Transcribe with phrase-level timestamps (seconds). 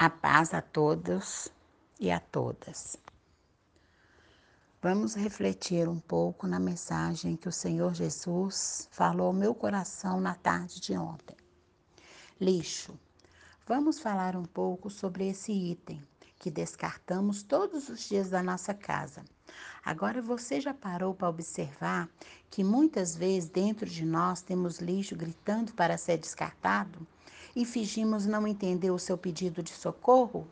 [0.00, 1.48] A paz a todos
[1.98, 2.96] e a todas.
[4.80, 10.36] Vamos refletir um pouco na mensagem que o Senhor Jesus falou ao meu coração na
[10.36, 11.36] tarde de ontem.
[12.40, 12.96] Lixo.
[13.66, 16.00] Vamos falar um pouco sobre esse item
[16.38, 19.24] que descartamos todos os dias da nossa casa.
[19.84, 22.08] Agora você já parou para observar
[22.48, 27.04] que muitas vezes dentro de nós temos lixo gritando para ser descartado?
[27.58, 30.46] E fingimos não entender o seu pedido de socorro?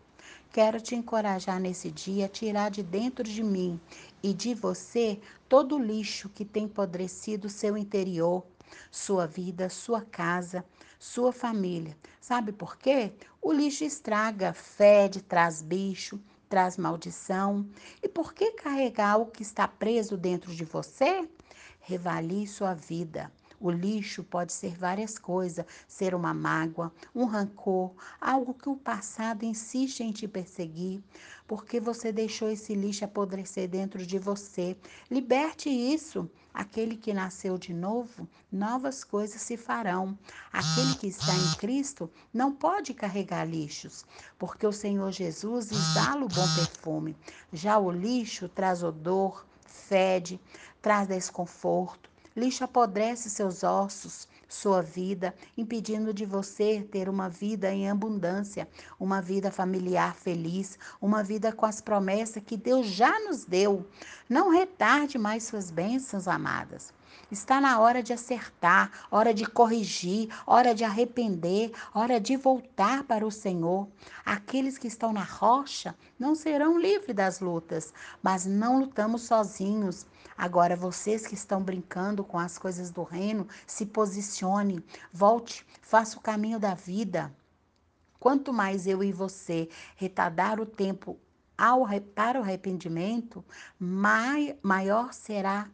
[0.50, 3.80] Quero te encorajar nesse dia a tirar de dentro de mim
[4.20, 8.44] e de você todo o lixo que tem podrecido seu interior,
[8.90, 10.64] sua vida, sua casa,
[10.98, 11.96] sua família.
[12.20, 13.12] Sabe por quê?
[13.40, 17.64] O lixo estraga, fede, traz bicho, traz maldição.
[18.02, 21.28] E por que carregar o que está preso dentro de você?
[21.78, 23.30] Revalie sua vida.
[23.58, 29.44] O lixo pode ser várias coisas, ser uma mágoa, um rancor, algo que o passado
[29.44, 31.02] insiste em te perseguir,
[31.46, 34.76] porque você deixou esse lixo apodrecer dentro de você.
[35.10, 36.30] Liberte isso.
[36.52, 40.18] Aquele que nasceu de novo, novas coisas se farão.
[40.50, 44.04] Aquele que está em Cristo não pode carregar lixos,
[44.38, 47.16] porque o Senhor Jesus exala o bom perfume.
[47.52, 50.40] Já o lixo traz odor, fede,
[50.80, 57.88] traz desconforto Lixo apodrece seus ossos, sua vida, impedindo de você ter uma vida em
[57.88, 58.68] abundância,
[59.00, 63.86] uma vida familiar feliz, uma vida com as promessas que Deus já nos deu.
[64.28, 66.92] Não retarde mais suas bênçãos, amadas.
[67.30, 73.26] Está na hora de acertar, hora de corrigir, hora de arrepender, hora de voltar para
[73.26, 73.88] o Senhor.
[74.24, 77.92] Aqueles que estão na rocha não serão livres das lutas,
[78.22, 80.06] mas não lutamos sozinhos.
[80.36, 86.22] Agora, vocês que estão brincando com as coisas do reino, se posicione, volte, faça o
[86.22, 87.34] caminho da vida.
[88.20, 91.18] Quanto mais eu e você retardar o tempo
[91.56, 93.44] ao, para o arrependimento,
[94.62, 95.70] maior será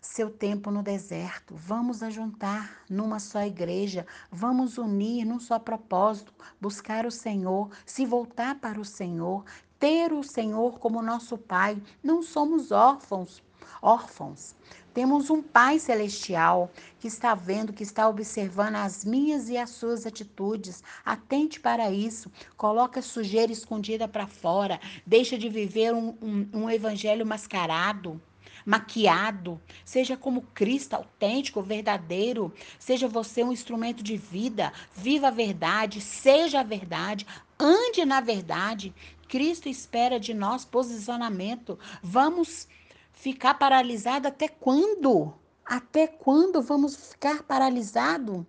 [0.00, 1.54] seu tempo no deserto.
[1.56, 8.54] Vamos ajuntar numa só igreja, vamos unir num só propósito, buscar o Senhor, se voltar
[8.56, 9.44] para o Senhor,
[9.78, 11.82] ter o Senhor como nosso Pai.
[12.02, 13.42] Não somos órfãos,
[13.82, 14.54] órfãos.
[14.92, 20.04] Temos um Pai celestial que está vendo, que está observando as minhas e as suas
[20.06, 20.82] atitudes.
[21.04, 22.32] Atente para isso.
[22.56, 24.80] Coloca sujeira escondida para fora.
[25.06, 28.20] Deixa de viver um, um, um evangelho mascarado
[28.66, 36.02] maquiado, seja como Cristo autêntico, verdadeiro, seja você um instrumento de vida, viva a verdade,
[36.02, 37.26] seja a verdade,
[37.58, 38.92] ande na verdade.
[39.26, 41.78] Cristo espera de nós posicionamento.
[42.02, 42.68] Vamos
[43.18, 45.34] Ficar paralisado até quando?
[45.66, 48.46] Até quando vamos ficar paralisado?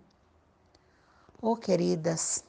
[1.42, 2.44] Oh, queridas,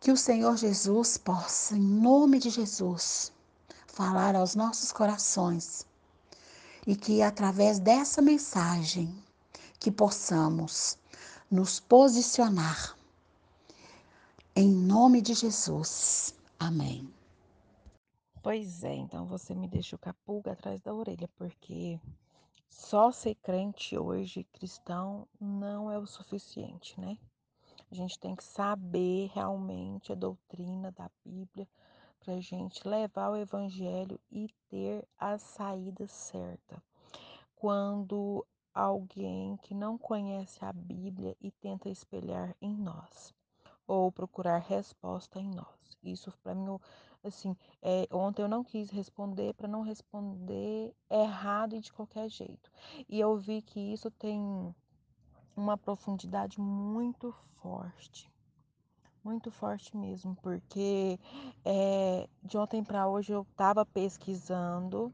[0.00, 3.30] que o Senhor Jesus possa, em nome de Jesus,
[3.86, 5.86] falar aos nossos corações
[6.86, 9.14] e que através dessa mensagem
[9.78, 10.96] que possamos
[11.50, 12.96] nos posicionar.
[14.56, 16.34] Em nome de Jesus.
[16.58, 17.12] Amém.
[18.42, 22.00] Pois é, então você me deixou com a atrás da orelha, porque
[22.68, 27.16] só ser crente hoje, cristão, não é o suficiente, né?
[27.88, 31.68] A gente tem que saber realmente a doutrina da Bíblia
[32.18, 36.82] para a gente levar o Evangelho e ter a saída certa.
[37.54, 43.32] Quando alguém que não conhece a Bíblia e tenta espelhar em nós,
[43.86, 45.98] ou procurar resposta em nós.
[46.02, 46.78] Isso para mim
[47.24, 52.70] assim, é, ontem eu não quis responder para não responder errado e de qualquer jeito.
[53.08, 54.74] E eu vi que isso tem
[55.56, 58.30] uma profundidade muito forte.
[59.22, 61.18] Muito forte mesmo, porque
[61.64, 65.12] é, de ontem para hoje eu estava pesquisando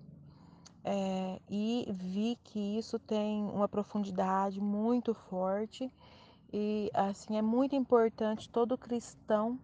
[0.82, 5.92] é, e vi que isso tem uma profundidade muito forte
[6.50, 9.60] e assim é muito importante todo cristão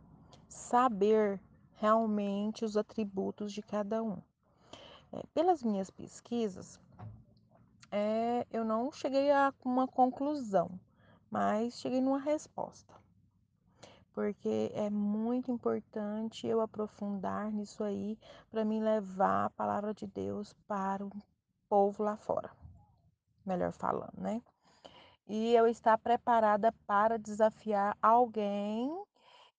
[0.46, 1.40] saber
[1.76, 4.18] realmente os atributos de cada um.
[5.12, 6.80] É, pelas minhas pesquisas,
[7.90, 10.70] é, eu não cheguei a uma conclusão,
[11.30, 12.92] mas cheguei numa resposta.
[14.12, 18.18] Porque é muito importante eu aprofundar nisso aí
[18.50, 21.10] para me levar a palavra de Deus para o
[21.68, 22.50] povo lá fora.
[23.44, 24.40] Melhor falando, né?
[25.26, 29.04] E eu estar preparada para desafiar alguém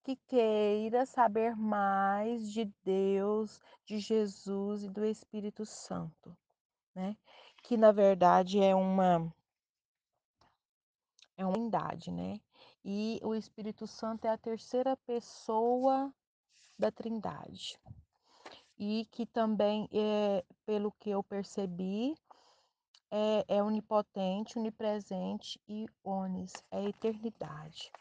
[0.05, 6.37] que queira saber mais de Deus, de Jesus e do Espírito Santo,
[6.93, 7.17] né?
[7.63, 9.33] Que na verdade é uma
[11.37, 12.39] é uma unidade, né?
[12.85, 16.13] e o Espírito Santo é a terceira pessoa
[16.77, 17.79] da Trindade.
[18.77, 22.13] E que também, é, pelo que eu percebi,
[23.09, 27.91] é, é onipotente, onipresente e onis, é eternidade.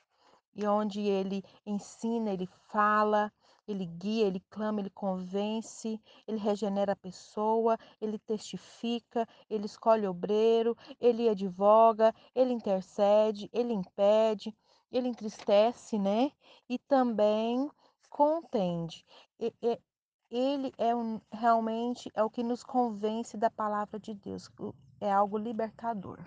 [0.55, 3.33] E onde ele ensina, ele fala,
[3.67, 10.77] ele guia, ele clama, ele convence, ele regenera a pessoa, ele testifica, ele escolhe obreiro,
[11.01, 14.55] ele advoga, ele intercede, ele impede,
[14.93, 16.31] ele entristece, né?
[16.69, 17.71] E também
[18.11, 19.05] contende.
[20.31, 24.49] ele é um, realmente é o que nos convence da palavra de Deus,
[25.00, 26.19] é algo libertador.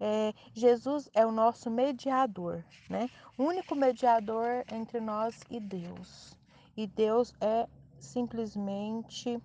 [0.00, 3.10] É, Jesus é o nosso mediador, né?
[3.36, 6.36] O único mediador entre nós e Deus.
[6.76, 7.68] E Deus é
[7.98, 9.42] simplesmente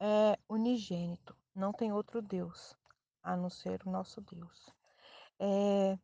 [0.00, 1.36] é, unigênito.
[1.54, 2.76] Não tem outro Deus
[3.22, 4.74] a não ser o nosso Deus.
[5.38, 5.98] É,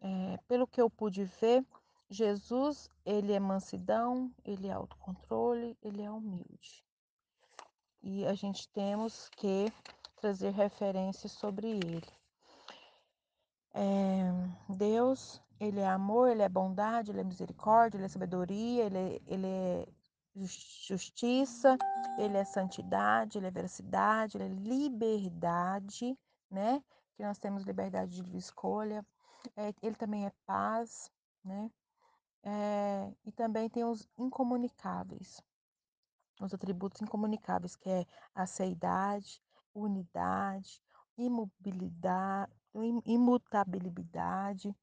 [0.00, 1.64] é, pelo que eu pude ver,
[2.08, 6.84] Jesus ele é mansidão, ele é autocontrole, ele é humilde.
[8.02, 9.72] E a gente temos que
[10.24, 12.02] trazer referências sobre ele.
[13.74, 14.22] É,
[14.70, 19.20] Deus, ele é amor, ele é bondade, ele é misericórdia, ele é sabedoria, ele é,
[19.26, 19.86] ele é
[20.34, 21.76] justiça,
[22.16, 26.18] ele é santidade, ele é veracidade, ele é liberdade,
[26.50, 26.82] né?
[27.16, 29.04] Que nós temos liberdade de escolha.
[29.54, 31.10] É, ele também é paz,
[31.44, 31.70] né?
[32.42, 35.42] É, e também tem os incomunicáveis,
[36.40, 39.43] os atributos incomunicáveis, que é a seidade,
[39.74, 40.80] unidade,
[41.16, 42.52] imobilidade,
[43.04, 44.74] imutabilidade.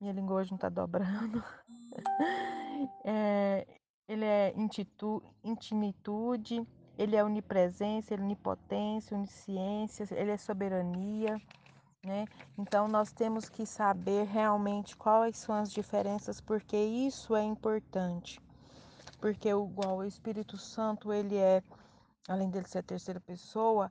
[0.00, 1.42] Minha língua hoje não está dobrando.
[3.04, 3.66] É,
[4.08, 6.66] ele é intitu, intimitude,
[6.98, 11.40] ele é onipresença, ele é onipotência, onisciência, ele é soberania.
[12.04, 12.26] Né?
[12.58, 18.38] Então nós temos que saber realmente quais são as diferenças, porque isso é importante.
[19.20, 21.62] Porque igual o Espírito Santo, ele é,
[22.28, 23.90] além dele ser a terceira pessoa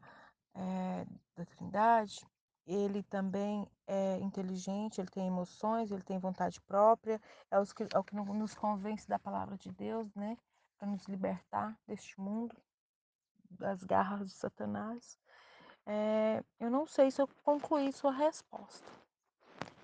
[0.55, 2.25] é, da Trindade,
[2.65, 7.21] ele também é inteligente, ele tem emoções, ele tem vontade própria,
[7.51, 10.37] é, que, é o que nos convence da palavra de Deus, né?
[10.77, 12.55] Para nos libertar deste mundo,
[13.49, 15.19] das garras de Satanás.
[15.85, 18.85] É, eu não sei se eu concluí sua resposta.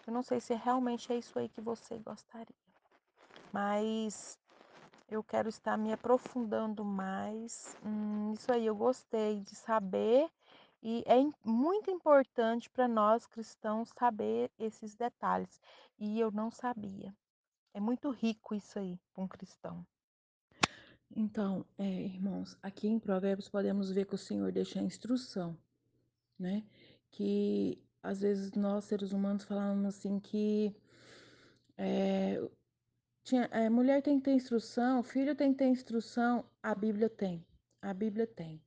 [0.07, 2.55] Eu não sei se realmente é isso aí que você gostaria.
[3.51, 4.38] Mas
[5.09, 8.65] eu quero estar me aprofundando mais nisso aí.
[8.65, 10.29] Eu gostei de saber
[10.81, 15.59] e é muito importante para nós cristãos saber esses detalhes.
[15.97, 17.13] E eu não sabia.
[17.73, 19.85] É muito rico isso aí para um cristão.
[21.15, 25.57] Então, é, irmãos, aqui em Provérbios podemos ver que o Senhor deixa a instrução
[26.39, 26.63] né?
[27.11, 30.73] Que às vezes nós, seres humanos, falamos assim que
[31.77, 32.41] é,
[33.29, 37.45] tinha, é, mulher tem que ter instrução, filho tem que ter instrução, a Bíblia tem,
[37.79, 38.59] a Bíblia tem.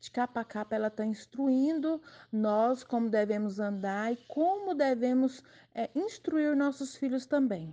[0.00, 2.02] De capa a capa, ela está instruindo
[2.32, 7.72] nós como devemos andar e como devemos é, instruir nossos filhos também.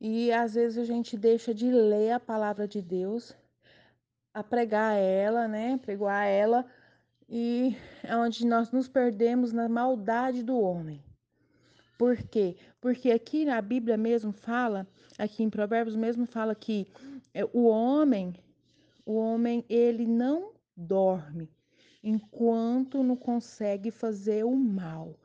[0.00, 3.32] E às vezes a gente deixa de ler a palavra de Deus,
[4.34, 5.78] a pregar ela, né?
[5.78, 6.66] Pregar ela
[7.28, 11.02] e é onde nós nos perdemos na maldade do homem.
[11.98, 12.56] Por quê?
[12.80, 14.86] Porque aqui na Bíblia mesmo fala,
[15.18, 16.86] aqui em Provérbios mesmo fala que
[17.32, 18.34] é, o homem,
[19.04, 21.50] o homem ele não dorme
[22.02, 25.18] enquanto não consegue fazer o mal,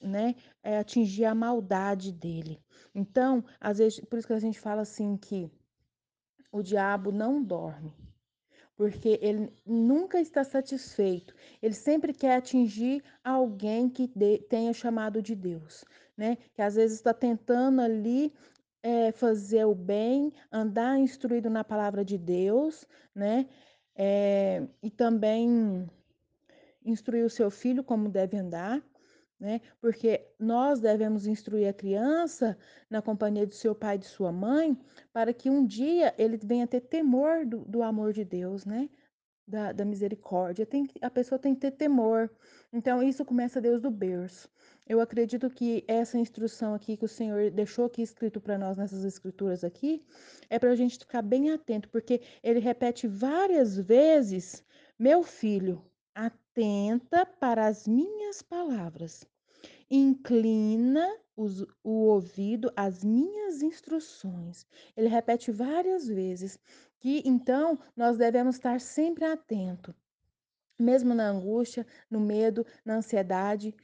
[0.00, 0.34] né?
[0.62, 2.60] É atingir a maldade dele.
[2.94, 5.50] Então, às vezes, por isso que a gente fala assim que
[6.50, 7.94] o diabo não dorme
[8.78, 11.34] porque ele nunca está satisfeito.
[11.60, 15.84] Ele sempre quer atingir alguém que de, tenha chamado de Deus,
[16.16, 16.38] né?
[16.54, 18.32] Que às vezes está tentando ali
[18.82, 23.48] é, fazer o bem, andar instruído na palavra de Deus, né?
[23.94, 25.88] É, e também
[26.84, 28.82] instruir o seu filho como deve andar,
[29.38, 29.60] né?
[29.80, 32.56] Porque nós devemos instruir a criança
[32.88, 34.76] na companhia do seu pai e de sua mãe,
[35.12, 38.88] para que um dia ele venha ter temor do, do amor de Deus, né?
[39.46, 40.66] Da, da misericórdia.
[40.66, 42.30] Tem, a pessoa tem que ter temor.
[42.72, 44.48] Então, isso começa Deus do berço.
[44.88, 49.04] Eu acredito que essa instrução aqui que o Senhor deixou aqui escrito para nós nessas
[49.04, 50.02] escrituras aqui,
[50.48, 54.64] é para a gente ficar bem atento, porque ele repete várias vezes:
[54.98, 59.26] meu filho, atenta para as minhas palavras.
[59.90, 64.66] Inclina os, o ouvido às minhas instruções.
[64.96, 66.58] Ele repete várias vezes
[66.98, 69.94] que então nós devemos estar sempre atento
[70.78, 73.74] mesmo na angústia, no medo, na ansiedade,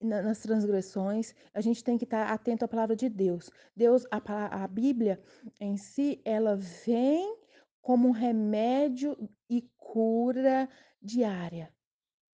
[0.00, 3.50] nas transgressões, a gente tem que estar atento à palavra de Deus.
[3.76, 5.22] Deus, a, a Bíblia
[5.60, 7.36] em si, ela vem
[7.80, 9.16] como um remédio
[9.48, 10.68] e cura
[11.00, 11.72] diária.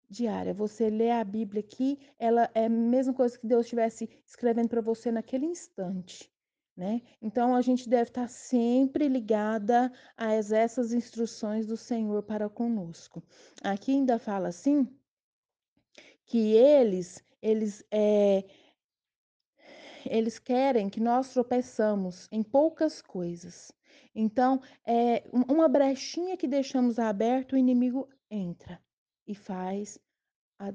[0.08, 0.54] Diária.
[0.54, 4.80] Você lê a Bíblia aqui, ela é a mesma coisa que Deus estivesse escrevendo para
[4.80, 6.30] você naquele instante.
[6.76, 7.00] Né?
[7.22, 13.22] Então a gente deve estar sempre ligada a essas instruções do Senhor para conosco.
[13.62, 14.86] Aqui ainda fala assim
[16.26, 18.44] que eles eles é,
[20.04, 23.72] eles querem que nós tropeçamos em poucas coisas.
[24.14, 28.82] Então, é uma brechinha que deixamos aberta, o inimigo entra
[29.26, 29.98] e faz
[30.58, 30.72] a,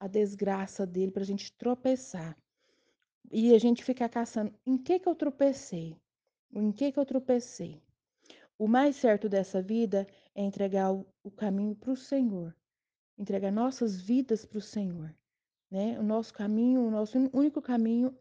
[0.00, 2.36] a desgraça dele para a gente tropeçar.
[3.30, 5.96] E a gente fica caçando, em que que eu tropecei?
[6.52, 7.82] Em que que eu tropecei?
[8.58, 12.54] O mais certo dessa vida é entregar o, o caminho para o Senhor,
[13.18, 15.14] entregar nossas vidas para o Senhor,
[15.70, 15.98] né?
[15.98, 18.16] O nosso caminho, o nosso único caminho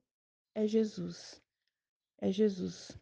[0.56, 1.42] é Jesus,
[2.18, 2.98] é Jesus.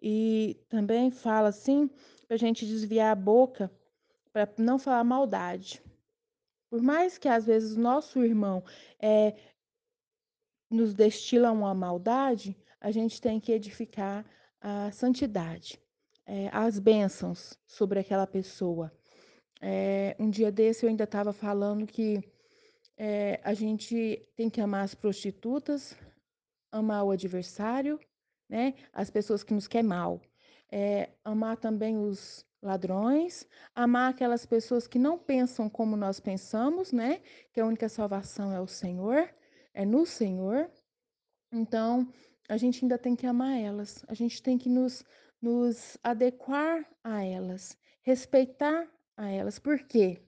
[0.00, 1.88] E também fala assim,
[2.26, 3.70] para a gente desviar a boca,
[4.32, 5.82] para não falar maldade.
[6.70, 8.64] Por mais que às vezes nosso irmão
[8.98, 9.36] é,
[10.74, 14.24] nos destila uma maldade, a gente tem que edificar
[14.60, 15.80] a santidade,
[16.26, 18.92] é, as bênçãos sobre aquela pessoa.
[19.60, 22.22] É, um dia desse eu ainda estava falando que
[22.96, 25.96] é, a gente tem que amar as prostitutas,
[26.70, 27.98] amar o adversário,
[28.48, 28.74] né?
[28.92, 30.20] As pessoas que nos querem mal.
[30.70, 37.20] É, amar também os ladrões, amar aquelas pessoas que não pensam como nós pensamos, né?
[37.52, 39.28] Que a única salvação é o Senhor,
[39.74, 40.70] é no Senhor.
[41.52, 42.08] Então,
[42.48, 45.04] a gente ainda tem que amar elas, a gente tem que nos,
[45.40, 49.58] nos adequar a elas, respeitar a elas.
[49.58, 50.22] Por quê?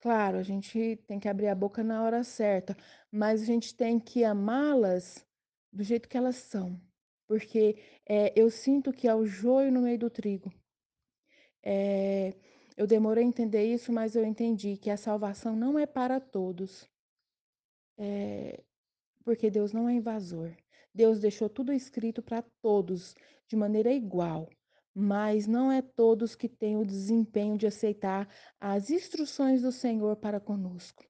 [0.00, 2.76] Claro, a gente tem que abrir a boca na hora certa,
[3.10, 5.26] mas a gente tem que amá-las
[5.72, 6.80] do jeito que elas são,
[7.26, 10.52] porque é, eu sinto que é o joio no meio do trigo.
[11.62, 12.34] É,
[12.76, 16.88] eu demorei a entender isso, mas eu entendi que a salvação não é para todos,
[17.98, 18.62] é,
[19.24, 20.52] porque Deus não é invasor.
[20.94, 23.14] Deus deixou tudo escrito para todos
[23.46, 24.48] de maneira igual
[25.00, 28.28] mas não é todos que têm o desempenho de aceitar
[28.60, 31.04] as instruções do Senhor para conosco.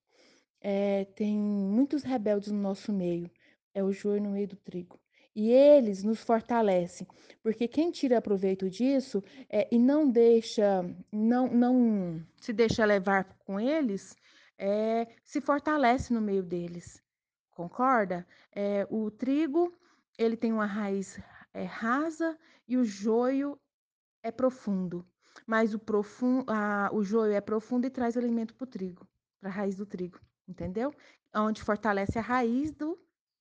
[0.60, 3.30] É, tem muitos rebeldes no nosso meio,
[3.72, 5.00] é o joio no meio do trigo.
[5.34, 7.06] E eles nos fortalecem,
[7.42, 13.58] porque quem tira proveito disso é, e não deixa, não, não se deixa levar com
[13.58, 14.14] eles,
[14.58, 17.02] é, se fortalece no meio deles.
[17.50, 18.26] Concorda?
[18.54, 19.72] É, o trigo
[20.18, 21.18] ele tem uma raiz
[21.54, 22.36] é, rasa
[22.66, 23.58] e o joio
[24.22, 25.06] é profundo,
[25.46, 29.08] mas o, profundo, a, o joio é profundo e traz alimento para o trigo,
[29.40, 30.92] para a raiz do trigo, entendeu?
[31.34, 32.98] Onde fortalece a raiz do,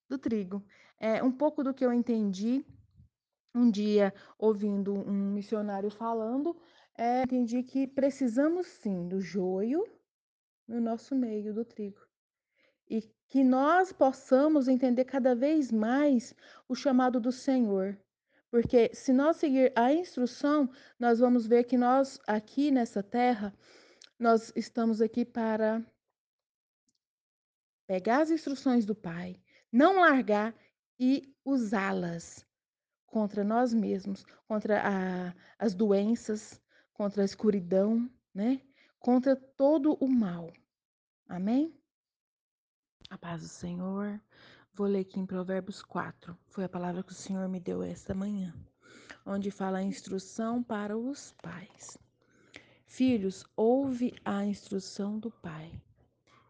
[0.08, 0.64] do trigo.
[1.00, 2.64] É um pouco do que eu entendi
[3.56, 6.56] um dia ouvindo um missionário falando,
[6.96, 9.84] é, entendi que precisamos sim do joio
[10.68, 12.06] no nosso meio do trigo.
[12.90, 16.34] E que nós possamos entender cada vez mais
[16.68, 17.98] o chamado do Senhor,
[18.50, 20.70] porque se nós seguir a instrução,
[21.00, 23.54] nós vamos ver que nós aqui nessa terra,
[24.18, 25.86] nós estamos aqui para
[27.86, 30.56] pegar as instruções do Pai, não largar
[31.00, 32.46] e usá-las
[33.06, 36.62] contra nós mesmos, contra a, as doenças,
[36.94, 38.62] contra a escuridão, né?
[39.00, 40.52] Contra todo o mal.
[41.28, 41.74] Amém?
[43.10, 44.20] A paz do Senhor.
[44.74, 46.38] Vou ler aqui em Provérbios 4.
[46.48, 48.54] Foi a palavra que o Senhor me deu esta manhã,
[49.26, 51.98] onde fala a instrução para os pais.
[52.86, 55.72] Filhos, ouve a instrução do Pai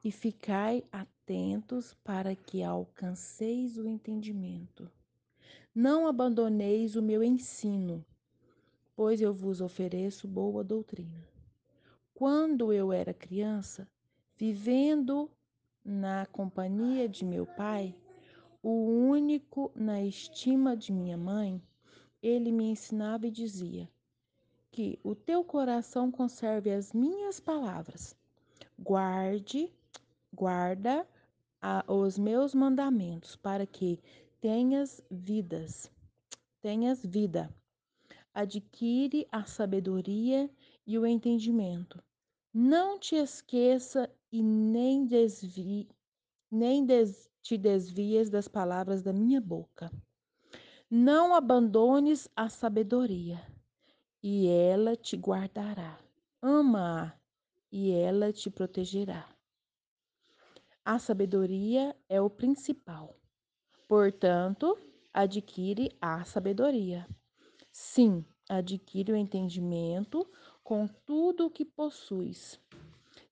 [0.04, 4.90] e ficai atentos para que alcanceis o entendimento.
[5.74, 8.06] Não abandoneis o meu ensino,
[8.96, 11.37] pois eu vos ofereço boa doutrina.
[12.18, 13.88] Quando eu era criança,
[14.36, 15.30] vivendo
[15.86, 17.96] na companhia de meu pai,
[18.64, 21.62] o único na estima de minha mãe,
[22.20, 23.88] ele me ensinava e dizia:
[24.72, 28.16] Que o teu coração conserve as minhas palavras,
[28.80, 29.72] guarde,
[30.34, 31.08] guarda
[31.62, 34.02] a, os meus mandamentos, para que
[34.42, 35.92] tenhas vidas,
[36.64, 37.54] tenhas vida.
[38.34, 40.50] Adquire a sabedoria
[40.84, 42.07] e o entendimento.
[42.60, 45.88] Não te esqueça e nem desvie,
[46.50, 49.92] nem des, te desvies das palavras da minha boca.
[50.90, 53.40] Não abandones a sabedoria,
[54.24, 56.00] e ela te guardará.
[56.42, 57.14] Ama-a,
[57.72, 59.30] e ela te protegerá.
[60.84, 63.16] A sabedoria é o principal.
[63.88, 64.76] Portanto,
[65.14, 67.08] adquire a sabedoria.
[67.72, 70.28] Sim, adquire o entendimento
[70.68, 72.60] com tudo o que possuis.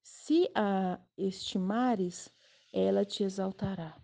[0.02, 2.34] Se a estimares,
[2.72, 4.02] ela te exaltará.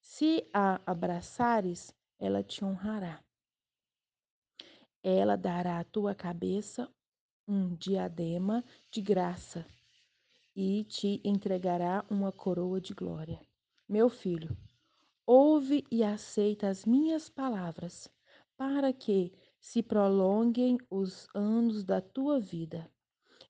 [0.00, 3.24] Se a abraçares, ela te honrará.
[5.02, 6.88] Ela dará à tua cabeça
[7.48, 9.66] um diadema de graça
[10.54, 13.40] e te entregará uma coroa de glória.
[13.88, 14.56] Meu filho,
[15.26, 18.08] ouve e aceita as minhas palavras,
[18.56, 22.90] para que se prolonguem os anos da tua vida.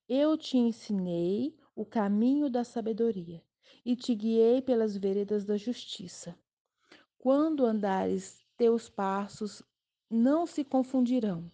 [0.09, 3.43] Eu te ensinei o caminho da sabedoria
[3.85, 6.37] e te guiei pelas veredas da justiça.
[7.17, 9.63] Quando andares, teus passos
[10.11, 11.51] não se confundirão,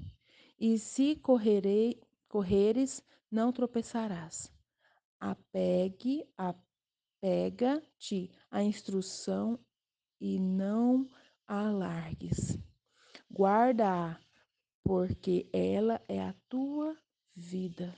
[0.58, 4.50] e se correrei, correres, não tropeçarás.
[5.20, 9.58] Apegue, apega-te à instrução
[10.20, 11.06] e não
[11.46, 11.70] a.
[13.30, 14.18] Guarda-a,
[14.86, 16.96] porque ela é a tua
[17.34, 17.92] vida.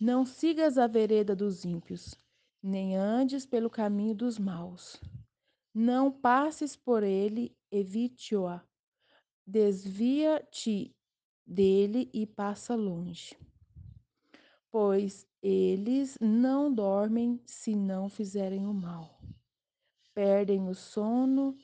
[0.00, 2.14] Não sigas a vereda dos ímpios,
[2.62, 5.02] nem andes pelo caminho dos maus.
[5.74, 8.60] Não passes por ele, evite-o.
[9.44, 10.94] Desvia-te
[11.44, 13.36] dele e passa longe.
[14.70, 19.18] Pois eles não dormem se não fizerem o mal.
[20.14, 21.56] Perdem o sono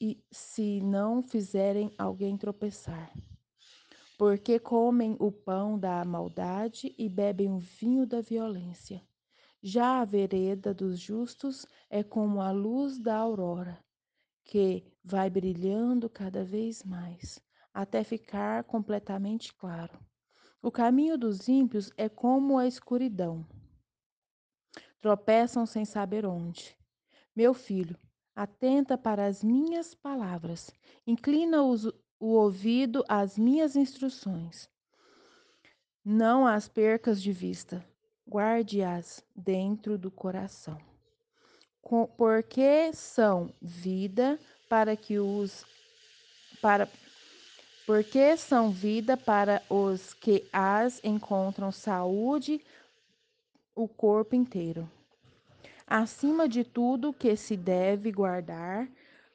[0.00, 3.12] e se não fizerem alguém tropeçar
[4.20, 9.02] porque comem o pão da maldade e bebem o vinho da violência.
[9.62, 13.82] Já a vereda dos justos é como a luz da aurora,
[14.44, 17.40] que vai brilhando cada vez mais,
[17.72, 19.98] até ficar completamente claro.
[20.60, 23.46] O caminho dos ímpios é como a escuridão.
[25.00, 26.76] Tropeçam sem saber onde.
[27.34, 27.96] Meu filho,
[28.36, 30.70] atenta para as minhas palavras,
[31.06, 34.68] inclina os, o ouvido às minhas instruções.
[36.04, 37.82] Não as percas de vista,
[38.28, 40.78] guarde-as dentro do coração.
[42.16, 45.64] Porque são vida para que os
[46.60, 46.86] para
[47.86, 52.64] porque são vida para os que as encontram saúde
[53.74, 54.88] o corpo inteiro.
[55.86, 58.88] Acima de tudo que se deve guardar,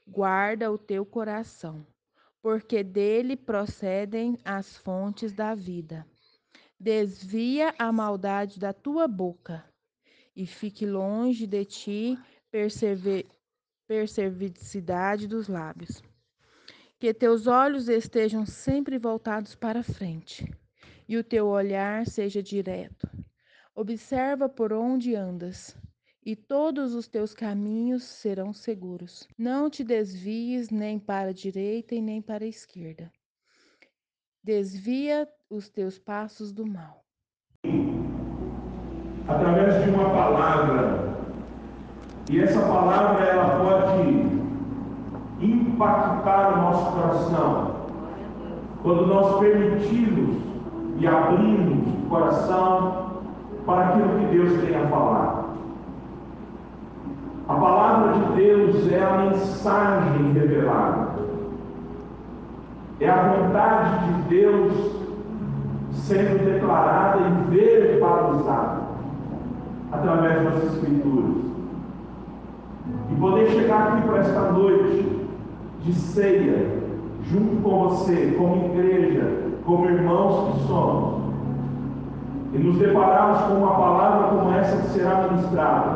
[0.08, 1.86] guarda o teu coração,
[2.45, 6.05] porque dele procedem as fontes da vida.
[6.79, 9.65] Desvia a maldade da tua boca
[10.36, 12.15] e fique longe de ti
[13.88, 16.03] perservicidade dos lábios.
[16.99, 20.47] Que teus olhos estejam sempre voltados para frente
[21.10, 23.10] e o teu olhar seja direto.
[23.73, 25.75] Observa por onde andas
[26.25, 29.27] e todos os teus caminhos serão seguros.
[29.38, 33.11] Não te desvies nem para a direita e nem para a esquerda.
[34.43, 37.03] Desvia os teus passos do mal.
[39.27, 41.15] Através de uma palavra,
[42.29, 44.35] e essa palavra ela pode
[45.45, 47.75] impactar o nosso coração.
[48.81, 50.38] Quando nós permitimos
[50.99, 53.21] e abrimos o coração
[53.65, 55.35] para aquilo que Deus tem a falar.
[57.47, 61.10] A palavra de Deus é a mensagem revelada.
[62.99, 64.73] É a vontade de Deus
[65.91, 68.81] sendo declarada e verbalizada
[69.91, 71.36] através das Escrituras.
[73.12, 75.27] E poder chegar aqui para esta noite
[75.84, 76.79] de ceia,
[77.25, 81.25] junto com você, como igreja, como irmãos que somos,
[82.53, 85.94] e nos depararmos com uma palavra como essa que será ministrada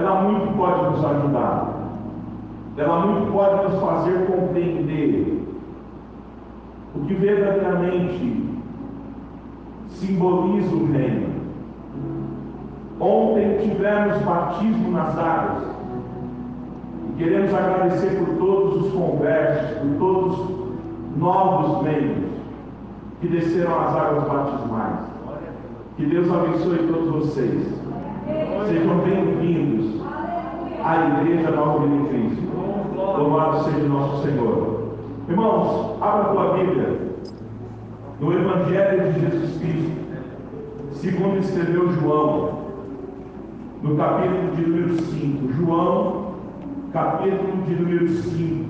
[0.00, 1.80] ela muito pode nos ajudar.
[2.76, 5.46] Ela muito pode nos fazer compreender
[6.94, 8.50] o que verdadeiramente
[9.88, 11.30] simboliza o reino.
[12.98, 15.64] Ontem tivemos batismo nas águas.
[17.08, 22.30] E queremos agradecer por todos os conversos, por todos os novos membros
[23.20, 25.00] que desceram as águas batismais.
[25.96, 27.80] Que Deus abençoe todos vocês.
[28.68, 29.79] Sejam bem-vindos
[30.84, 32.50] à Igreja Nova de Cristo.
[32.96, 34.94] Louvado seja nosso Senhor.
[35.28, 36.98] Irmãos, abra a tua Bíblia
[38.20, 39.92] no Evangelho de Jesus Cristo,
[40.92, 42.60] segundo escreveu João,
[43.82, 45.52] no capítulo de número 5.
[45.52, 46.34] João,
[46.92, 48.64] capítulo de número 5,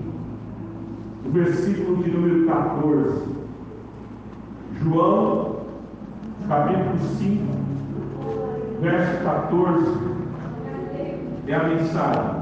[1.32, 3.24] versículo de número 14.
[4.82, 5.56] João,
[6.48, 7.44] capítulo 5,
[8.80, 10.09] verso 14,
[11.52, 12.40] é a mensagem.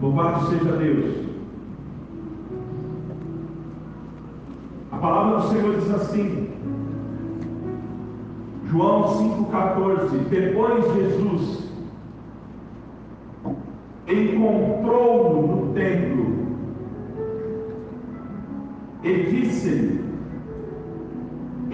[0.00, 1.26] Louvado seja Deus.
[4.92, 6.50] A palavra do Senhor diz assim,
[8.66, 9.04] João
[9.50, 11.68] 5,14: Depois Jesus
[14.08, 16.46] encontrou-o no templo
[19.02, 19.95] e disse-lhe: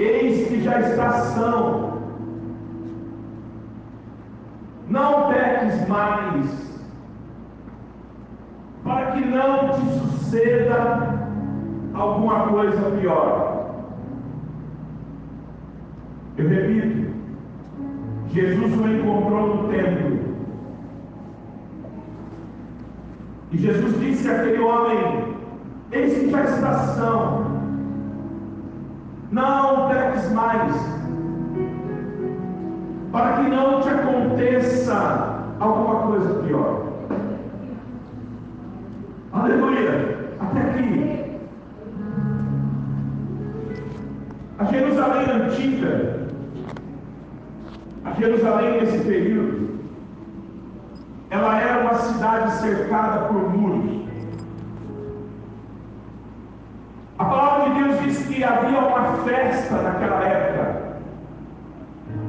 [0.02, 1.92] Eis que já está são,
[4.88, 6.80] não peques mais,
[8.82, 11.20] para que não te suceda
[11.94, 13.84] alguma coisa pior.
[16.36, 17.14] Eu repito,
[18.32, 20.18] Jesus o encontrou no templo.
[23.52, 25.36] E Jesus disse àquele homem:
[25.92, 27.51] Eis que já está são,
[29.32, 30.74] não peques mais,
[33.10, 36.92] para que não te aconteça alguma coisa pior.
[39.32, 40.36] Aleluia!
[40.38, 41.40] Até aqui.
[44.58, 46.28] A Jerusalém antiga,
[48.04, 49.80] a Jerusalém nesse período,
[51.30, 54.02] ela era uma cidade cercada por muros.
[57.18, 60.82] A palavra de Deus diz que havia uma festa naquela época.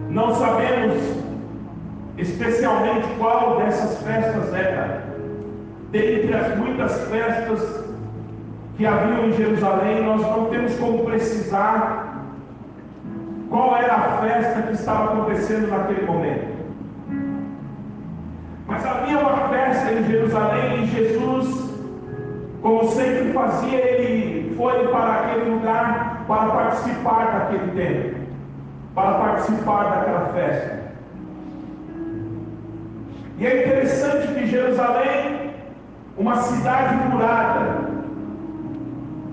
[0.10, 1.24] Não sabemos
[2.18, 5.04] especialmente qual dessas festas era.
[5.92, 7.84] Dentre as muitas festas
[8.78, 12.24] que haviam em Jerusalém, nós não temos como precisar
[13.50, 16.54] qual era a festa que estava acontecendo naquele momento.
[18.68, 21.70] Mas havia uma festa em Jerusalém e Jesus,
[22.62, 28.20] como sempre fazia, ele foi para aquele lugar para participar daquele tempo,
[28.96, 30.84] para participar daquela festa.
[33.38, 35.52] E é interessante que Jerusalém,
[36.18, 37.90] uma cidade murada,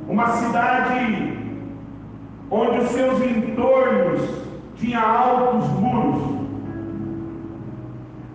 [0.09, 1.39] uma cidade
[2.51, 4.23] onde os seus entornos
[4.77, 6.41] tinham altos muros.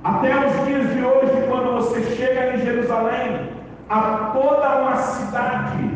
[0.04, 3.50] Até os dias de hoje, quando você chega em Jerusalém,
[3.90, 5.95] há toda uma cidade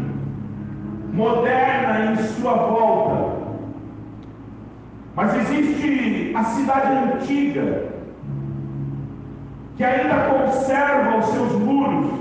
[1.19, 3.39] moderna em sua volta.
[5.15, 7.83] Mas existe a cidade antiga,
[9.75, 12.19] que ainda conserva os seus muros,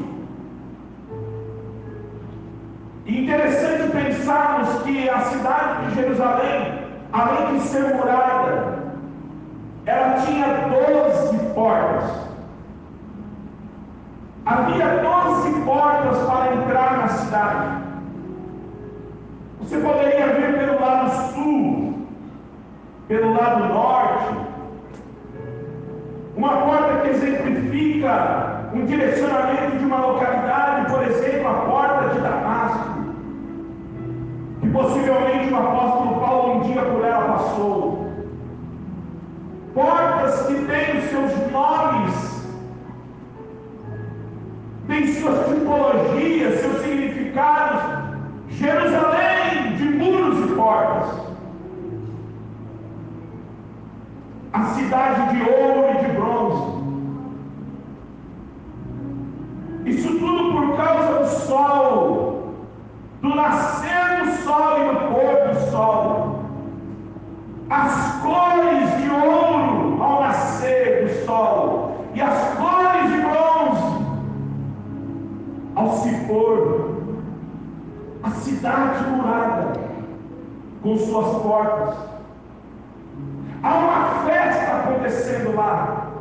[3.08, 6.78] Interessante pensarmos que a cidade de Jerusalém,
[7.10, 8.82] além de ser murada,
[9.86, 12.10] ela tinha doze portas.
[14.44, 17.87] Havia doze portas para entrar na cidade.
[19.68, 22.06] Você poderia ver pelo lado sul,
[23.06, 24.34] pelo lado norte,
[26.34, 32.98] uma porta que exemplifica um direcionamento de uma localidade, por exemplo, a porta de Damasco
[34.62, 38.08] que possivelmente o apóstolo Paulo um dia por ela passou.
[39.74, 42.48] Portas que têm os seus nomes,
[44.86, 48.08] têm suas tipologias, seus significados.
[48.48, 49.37] Jerusalém
[50.58, 51.08] portas.
[54.52, 56.78] A cidade de ouro e de bronze.
[59.86, 62.54] Isso tudo por causa do sol,
[63.22, 66.44] do nascer do sol e do pôr do sol.
[67.70, 74.06] As cores de ouro ao nascer do sol e as cores de bronze
[75.76, 76.98] ao se pôr.
[78.24, 79.87] A cidade murada
[80.88, 81.96] com suas portas.
[83.62, 86.12] Há uma festa acontecendo lá.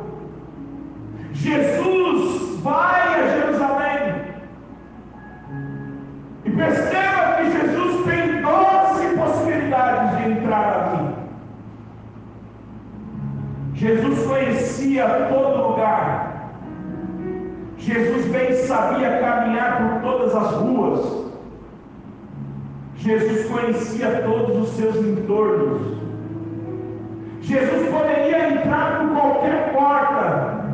[1.32, 4.14] Jesus vai a Jerusalém.
[6.44, 11.14] E perceba que Jesus tem 12 possibilidades de entrar ali.
[13.74, 16.50] Jesus conhecia todo lugar.
[17.78, 21.27] Jesus bem sabia caminhar por todas as ruas.
[22.98, 25.98] Jesus conhecia todos os seus entornos.
[27.42, 30.64] Jesus poderia entrar por qualquer porta.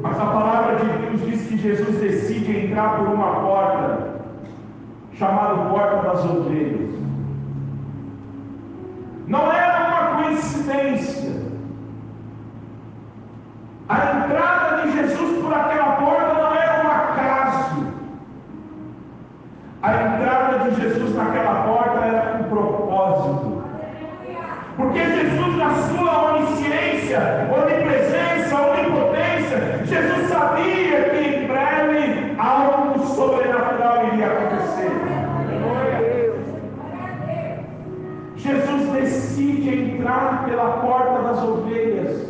[0.00, 4.20] Mas a palavra de Deus diz que Jesus decide entrar por uma porta,
[5.14, 6.94] chamada Porta das Ovelhas.
[9.26, 11.30] Não era uma coincidência.
[13.88, 17.30] A entrada de Jesus por aquela porta não era um acaso.
[21.28, 23.62] Aquela porta era com propósito.
[24.76, 34.26] Porque Jesus, na sua onisciência, onipresença, onipotência, Jesus sabia que em breve algo sobrenatural iria
[34.26, 34.90] acontecer.
[38.36, 42.26] Jesus decide entrar pela porta das ovelhas.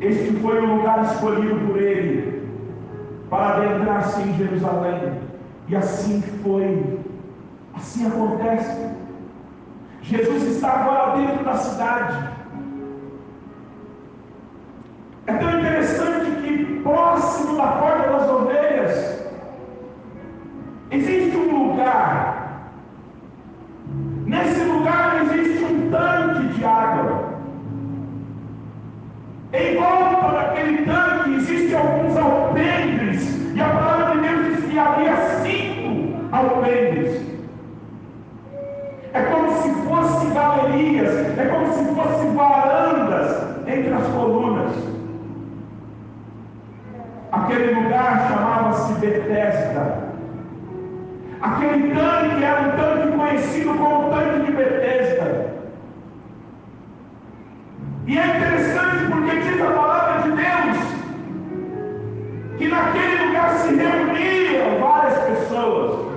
[0.00, 2.48] Este foi o lugar escolhido por ele
[3.28, 5.21] para adentrar-se em Jerusalém.
[5.68, 7.00] E assim foi.
[7.74, 8.90] Assim acontece.
[10.02, 12.28] Jesus está agora dentro da cidade.
[15.26, 19.22] É tão interessante que próximo da porta das ovelhas
[20.90, 22.72] existe um lugar.
[24.26, 27.32] Nesse lugar existe um tanque de água.
[29.52, 32.51] Em volta daquele tanque existem alguns alpendres.
[41.12, 44.72] É como se fossem varandas entre as colunas.
[47.32, 50.12] Aquele lugar chamava-se Betesda.
[51.40, 55.52] Aquele tanque era um tanque conhecido como tanque de Betesda.
[58.06, 60.92] E é interessante porque diz a palavra de Deus
[62.58, 66.12] que naquele lugar se reuniam várias pessoas.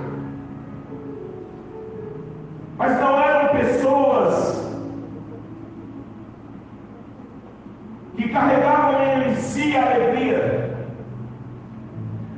[2.76, 4.65] Mas não eram pessoas
[8.36, 8.92] carregavam
[9.26, 10.76] em si a alegria.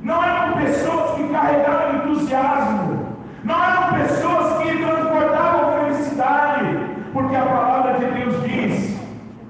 [0.02, 3.16] Não eram pessoas que carregavam entusiasmo.
[3.42, 6.78] Não eram pessoas que transportavam felicidade.
[7.12, 9.00] Porque a palavra de Deus diz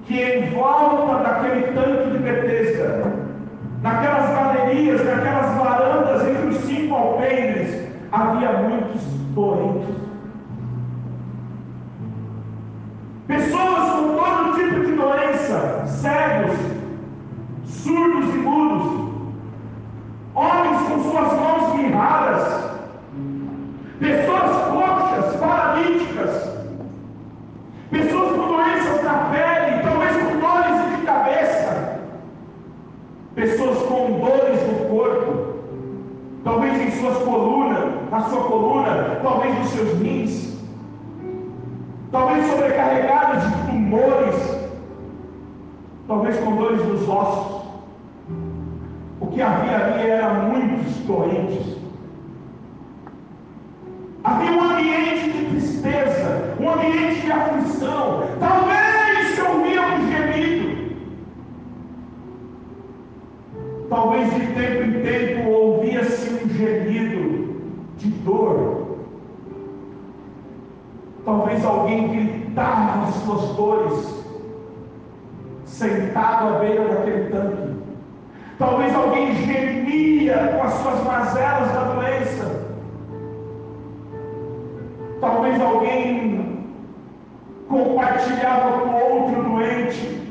[0.05, 3.13] que em volta daquele tanque de Betesda,
[3.83, 9.03] naquelas galerias, naquelas varandas entre os cinco alpendres, havia muitos
[9.35, 9.95] doentes.
[13.27, 16.57] Pessoas com todo tipo de doença, cegos,
[17.65, 19.09] surdos e mudos,
[20.35, 22.71] homens com suas mãos mirradas,
[23.99, 26.49] pessoas coxas, paralíticas,
[27.89, 31.99] pessoas com doenças na pele, talvez com dores de cabeça,
[33.35, 35.59] pessoas com dores no corpo,
[36.43, 40.49] talvez em suas colunas, na sua coluna, talvez nos seus rins
[42.11, 44.58] talvez sobrecarregadas de tumores,
[46.09, 47.61] talvez com dores nos ossos.
[49.21, 51.77] O que havia ali era muitos doentes.
[54.23, 58.23] Havia um ambiente de tristeza, um ambiente de aflição.
[58.39, 60.79] Talvez se ouvia um gemido.
[63.87, 67.59] Talvez de tempo em tempo ouvia-se um gemido
[67.97, 68.79] de dor
[71.25, 74.18] Talvez alguém gritava as suas dores,
[75.79, 77.79] sentado à beira daquele tanque.
[78.57, 82.65] Talvez alguém gemia com as suas mazelas da doença.
[85.21, 86.67] Talvez alguém
[87.69, 90.21] compartilhava com outro doente.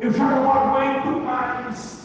[0.00, 2.01] Eu já não aguento mais.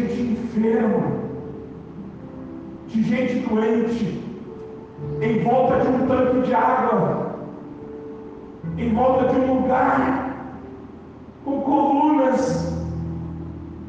[0.00, 1.20] Gente enferma.
[2.88, 4.24] De gente doente.
[5.20, 7.36] Em volta de um tanque de água.
[8.76, 10.30] Em volta de um lugar
[11.44, 12.70] com colunas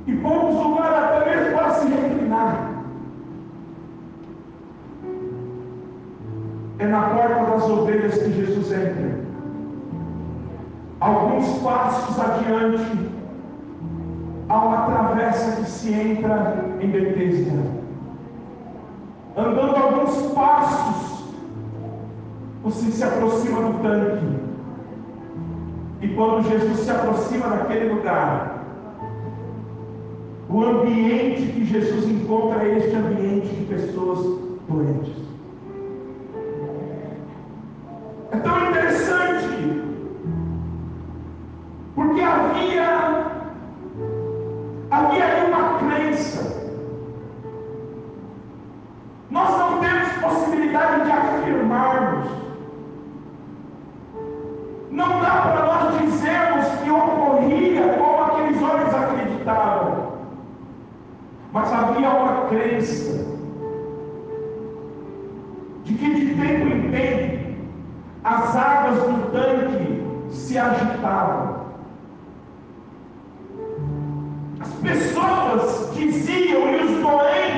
[0.07, 2.71] e poucos lugares até mesmo para se reclinar.
[6.79, 9.21] É na porta das ovelhas que Jesus entra.
[10.99, 13.10] Alguns passos adiante,
[14.51, 17.63] há uma travessa que se entra em Betesda.
[19.37, 21.23] Andando alguns passos,
[22.61, 24.41] você se aproxima do tanque.
[26.01, 28.65] E quando Jesus se aproxima daquele lugar,
[30.49, 34.19] o ambiente que Jesus encontra é este ambiente de pessoas
[34.67, 35.15] doentes.
[38.31, 38.70] É tão
[50.71, 52.31] possibilidade de afirmarmos.
[54.89, 60.11] Não dá para nós dizermos que ocorria como aqueles homens acreditavam.
[61.53, 63.25] Mas havia uma crença
[65.83, 67.51] de que de tempo em tempo
[68.23, 71.61] as águas do tanque se agitavam.
[74.59, 77.50] As pessoas diziam e os doentes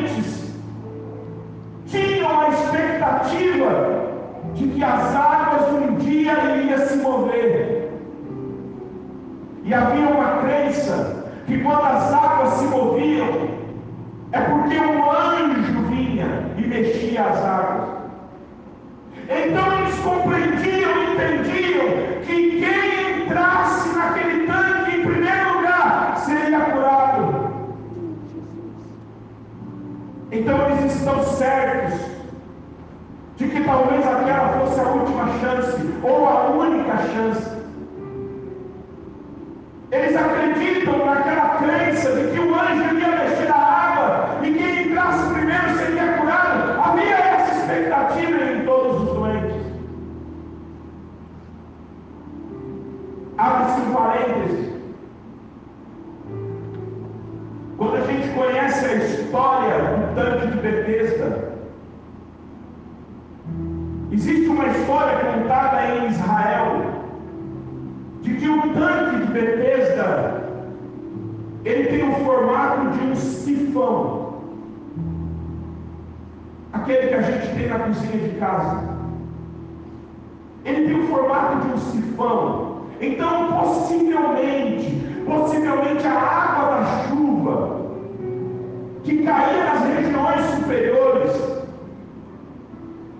[2.33, 4.03] tinham a expectativa
[4.55, 7.91] de que as águas um dia iriam se mover.
[9.63, 13.49] E havia uma crença que quando as águas se moviam,
[14.31, 17.89] é porque um anjo vinha e mexia as águas.
[19.29, 27.53] Então eles compreendiam, entendiam que quem entrasse naquele tanque em primeiro lugar seria curado.
[30.31, 32.12] Então eles estão certos
[33.53, 37.51] que talvez aquela fosse a última chance ou a única chance.
[39.91, 45.33] Eles acreditam naquela crença de que o anjo ia mexer a água e quem entrasse
[45.33, 46.81] primeiro seria curado.
[46.81, 49.61] Havia essa expectativa em todos os doentes.
[53.37, 54.73] Abre-se um parêntese.
[57.77, 61.52] Quando a gente conhece a história do tanque de Bethesda,
[64.23, 66.81] existe uma história contada em Israel
[68.21, 70.43] de que o tanque de Bethesda
[71.65, 74.35] ele tem o formato de um sifão,
[76.71, 78.93] aquele que a gente tem na cozinha de casa.
[80.63, 82.77] Ele tem o formato de um sifão.
[83.01, 87.81] Então, possivelmente, possivelmente a água da chuva
[89.03, 91.52] que caía nas regiões superiores,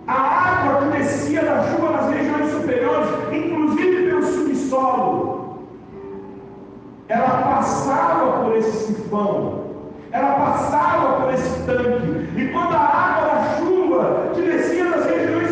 [0.07, 5.59] a água que descia da chuva nas regiões superiores, inclusive pelo subsolo,
[7.07, 9.63] ela passava por esse sifão,
[10.11, 15.42] ela passava por esse tanque, e quando a água da chuva que descia das regiões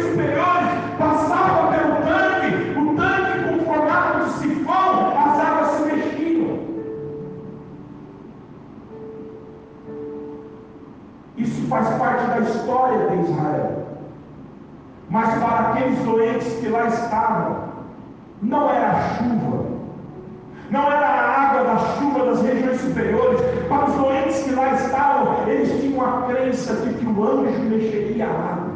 [28.23, 28.71] água.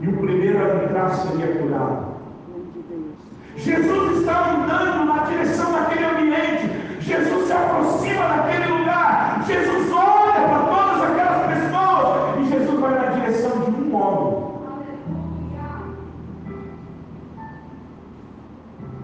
[0.00, 2.08] E o primeiro a entrar seria curado.
[3.56, 7.00] Jesus está andando na direção daquele ambiente.
[7.00, 9.44] Jesus se aproxima daquele lugar.
[9.46, 12.38] Jesus olha para todas aquelas pessoas.
[12.38, 14.48] E Jesus vai na direção de um homem.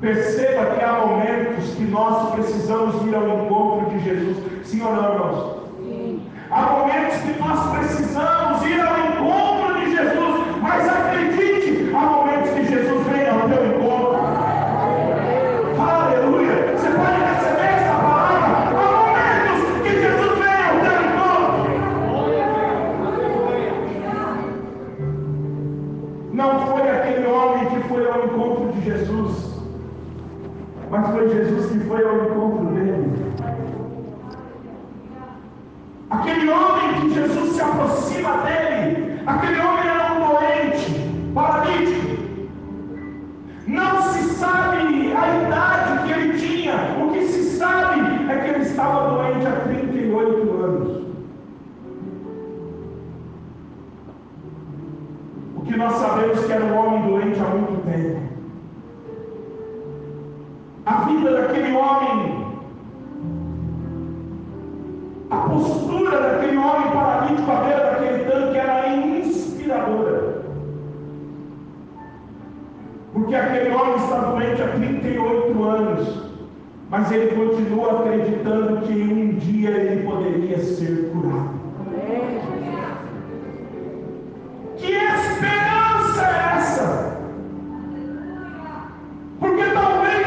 [0.01, 4.37] Perceba que há momentos que nós precisamos ir ao encontro de Jesus.
[4.65, 5.34] Sim ou não?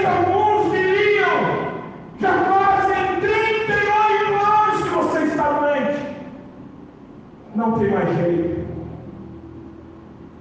[0.07, 1.71] Alguns diriam,
[2.19, 6.05] já fazem 38 anos que você está doente.
[7.55, 8.67] Não tem mais jeito.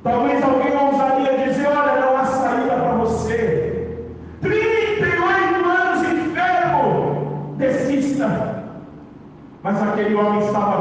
[0.03, 3.99] Talvez alguém ousaria dizer, olha, não há saída para você.
[4.41, 8.64] 38 anos enfermo, desista.
[9.62, 10.76] Mas aquele homem estava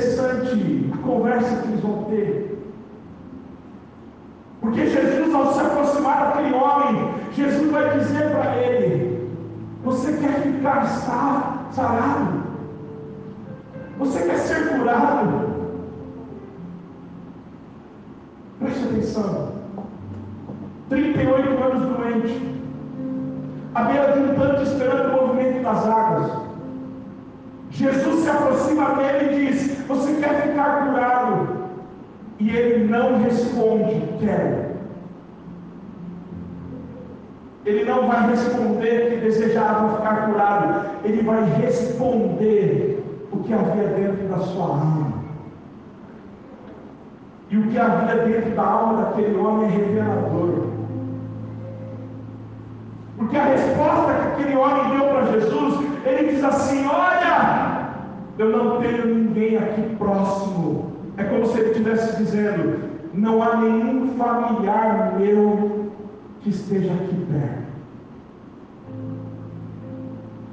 [0.00, 2.58] muito interessante a conversa que eles vão ter.
[4.60, 9.30] Porque Jesus, ao se aproximar daquele homem, Jesus vai dizer para ele:
[9.84, 10.86] Você quer ficar
[11.72, 12.40] sarado?
[13.98, 15.50] Você quer ser curado?
[18.58, 19.52] Preste atenção.
[20.88, 22.60] 38 anos doente.
[23.74, 26.50] À beira de um tanto esperando o movimento das águas.
[27.70, 31.60] Jesus se aproxima dele e diz: Você quer ficar curado?
[32.38, 34.70] E ele não responde, quero.
[37.64, 38.28] Ele não vai
[39.50, 40.86] que desejava ficar curado.
[41.04, 45.12] Ele vai responder o que havia dentro da sua alma.
[47.50, 50.66] E o que havia dentro da alma daquele homem é revelador.
[53.16, 57.90] Porque a resposta que aquele homem deu para Jesus, ele diz assim: Olha,
[58.38, 60.90] eu não tenho ninguém aqui próximo
[61.20, 62.78] é como se ele estivesse dizendo:
[63.12, 65.92] não há nenhum familiar meu
[66.40, 67.59] que esteja aqui perto.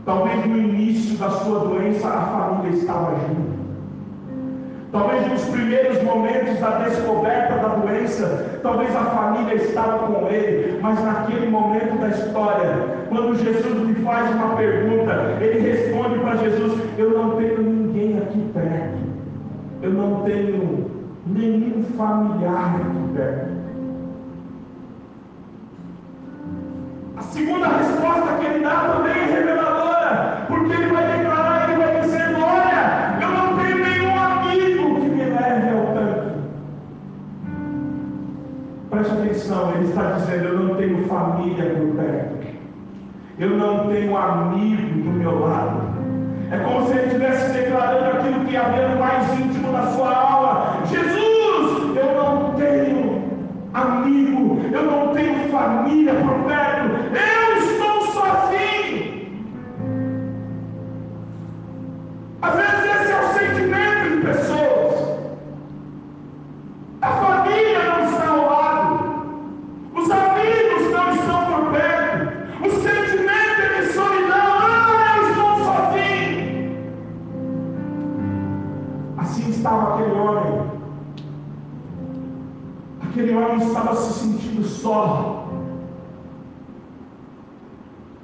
[0.08, 3.68] Talvez no início da sua doença a família estava junto.
[4.92, 11.04] Talvez nos primeiros momentos da descoberta da doença, talvez a família estava com ele, mas
[11.04, 17.12] naquele momento da história, quando Jesus lhe faz uma pergunta, ele responde para Jesus: Eu
[17.12, 19.08] não tenho ninguém aqui perto
[19.82, 20.90] eu não tenho
[21.26, 23.58] nenhum familiar aqui perto.
[27.16, 29.87] A segunda resposta que ele dá também é reveladora,
[38.98, 42.48] Preste atenção, ele está dizendo: Eu não tenho família por perto,
[43.38, 45.82] eu não tenho amigo do meu lado.
[46.50, 50.86] É como se ele estivesse declarando aquilo que havia no mais íntimo da sua alma.
[50.88, 53.22] Jesus, eu não tenho
[53.76, 59.28] amigo, eu não tenho família por perto, eu estou sozinho.
[62.42, 64.77] Às vezes esse é o sentimento de pessoas.
[79.68, 80.62] Estava aquele homem.
[83.04, 85.46] Aquele homem estava se sentindo só.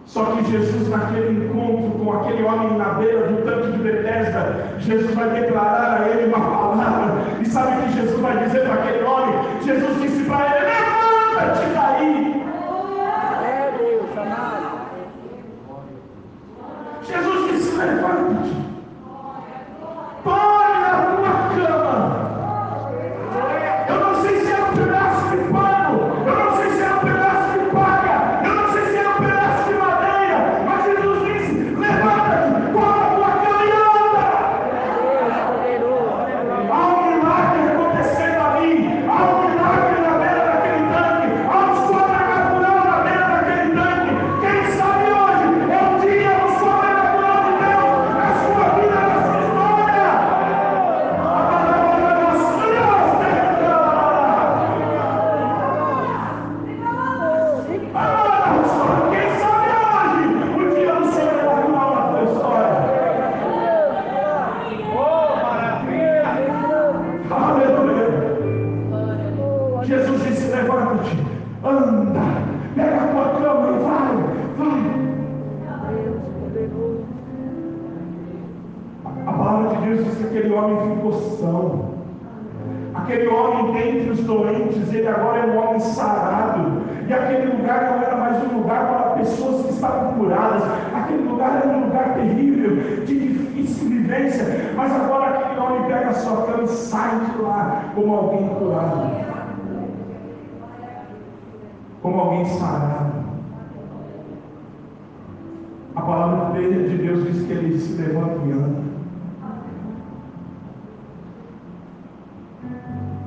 [0.06, 5.14] Só que Jesus, naquele encontro com aquele homem na beira do tanque de Bethesda, Jesus
[5.16, 7.24] vai declarar a ele uma palavra.
[7.42, 9.36] E sabe o que Jesus vai dizer para aquele homem?
[9.64, 12.44] Jesus disse para ele: Levanta-te daí.
[13.44, 14.88] É Deus, amado.
[17.04, 18.63] Jesus disse: Levanta-te.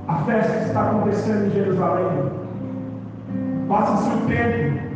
[0.08, 2.30] A festa está acontecendo em Jerusalém.
[3.68, 4.86] Passa-se o tempo.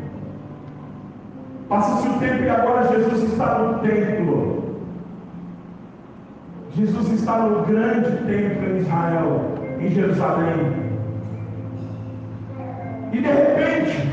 [1.68, 4.60] Passa-se o tempo e agora Jesus está no templo.
[6.76, 10.90] Jesus está no grande templo em Israel, em Jerusalém.
[13.12, 14.08] E de repente,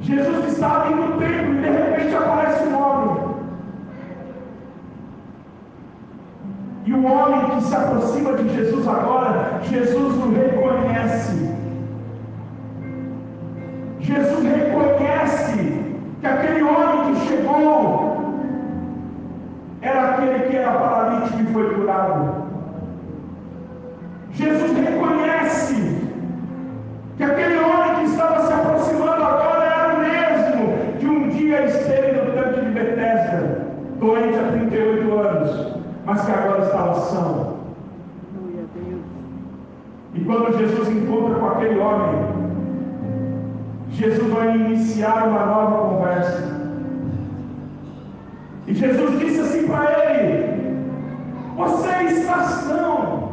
[0.00, 3.29] Jesus está ali no templo e de repente aparece um homem.
[6.90, 11.54] E o homem que se aproxima de Jesus agora, Jesus o reconhece.
[14.00, 15.84] Jesus reconhece
[16.20, 18.34] que aquele homem que chegou
[19.82, 22.34] era aquele que era paralítico e foi curado.
[24.32, 26.08] Jesus reconhece
[27.16, 32.20] que aquele homem que estava se aproximando agora era o mesmo que um dia esteve
[32.20, 33.64] no tanque de Betesda,
[34.00, 37.60] doente há 38 anos, mas que agora estava são.
[40.14, 42.40] E quando Jesus encontra com aquele homem,
[43.90, 46.60] Jesus vai iniciar uma nova conversa.
[48.66, 50.84] E Jesus disse assim para ele:
[51.56, 53.30] Você está são.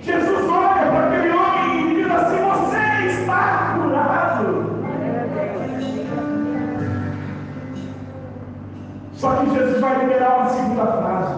[0.00, 0.49] Jesus
[9.20, 11.34] Só que Jesus vai liberar uma segunda frase.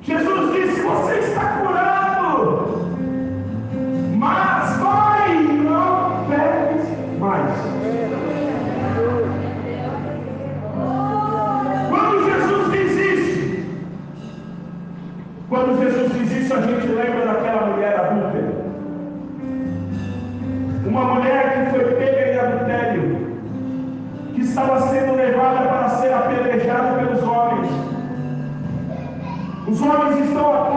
[0.00, 1.87] Jesus disse: Você está curado,
[29.78, 30.67] Os homens estão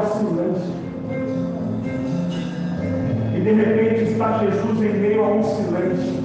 [0.00, 0.74] silêncio.
[3.34, 6.24] E de repente está Jesus em meio a um silêncio.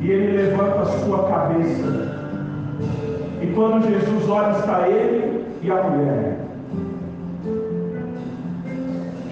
[0.00, 2.18] E ele levanta a sua cabeça.
[3.42, 6.38] E quando Jesus olha, está ele e a mulher.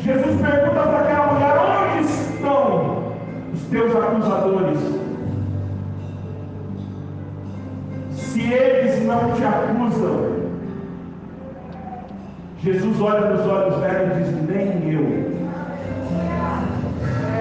[0.01, 3.13] Jesus pergunta para aquela mulher: onde estão
[3.53, 4.79] os teus acusadores?
[8.13, 10.36] Se eles não te acusam,
[12.63, 15.37] Jesus olha nos olhos dela e diz: nem eu.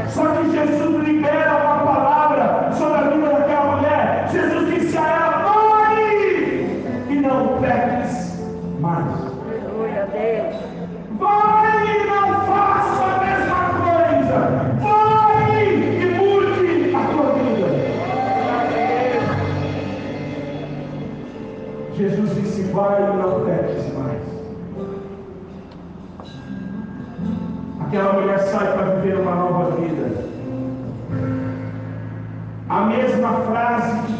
[0.09, 1.04] Só que Jesus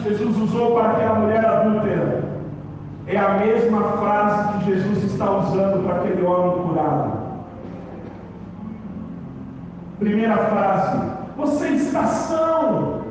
[0.10, 2.36] Jesus usou para aquela mulher adúltera
[3.08, 7.12] é a mesma frase que Jesus está usando para aquele homem curado.
[9.99, 10.97] Primeira frase:
[11.38, 13.01] Você está são.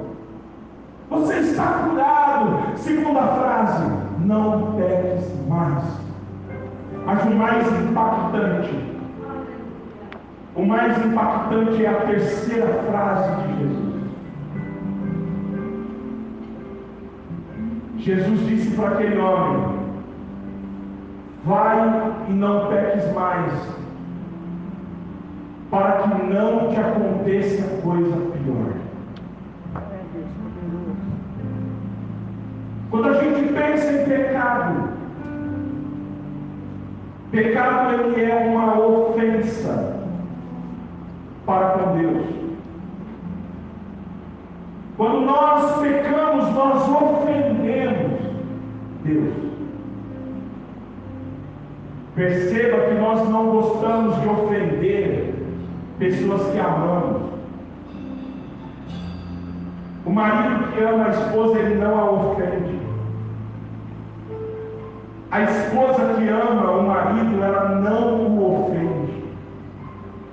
[1.10, 2.76] Você está curado.
[2.78, 3.84] Segunda frase:
[4.18, 5.84] Não peques mais.
[7.06, 8.92] Mas o mais impactante,
[10.56, 13.73] o mais impactante é a terceira frase de Jesus.
[18.04, 19.78] Jesus disse para aquele homem:
[21.46, 21.78] Vai
[22.28, 23.50] e não peques mais,
[25.70, 28.74] para que não te aconteça coisa pior.
[32.90, 34.90] Quando a gente pensa em pecado,
[37.30, 39.96] pecado ele é uma ofensa
[41.46, 42.33] para com Deus.
[45.04, 48.20] Quando nós pecamos, nós ofendemos
[49.02, 49.34] Deus.
[52.14, 55.34] Perceba que nós não gostamos de ofender
[55.98, 57.22] pessoas que amamos.
[60.06, 62.80] O marido que ama a esposa, ele não a ofende.
[65.32, 69.24] A esposa que ama o marido, ela não o ofende.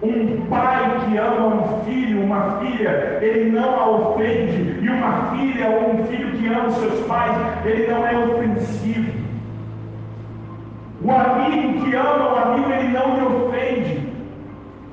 [0.02, 4.80] Um pai que ama um filho, uma filha, ele não a ofende.
[4.82, 7.36] E uma filha ou um filho que ama os seus pais,
[7.66, 9.12] ele não é ofensivo.
[11.04, 14.14] O amigo que ama o amigo, ele não lhe ofende.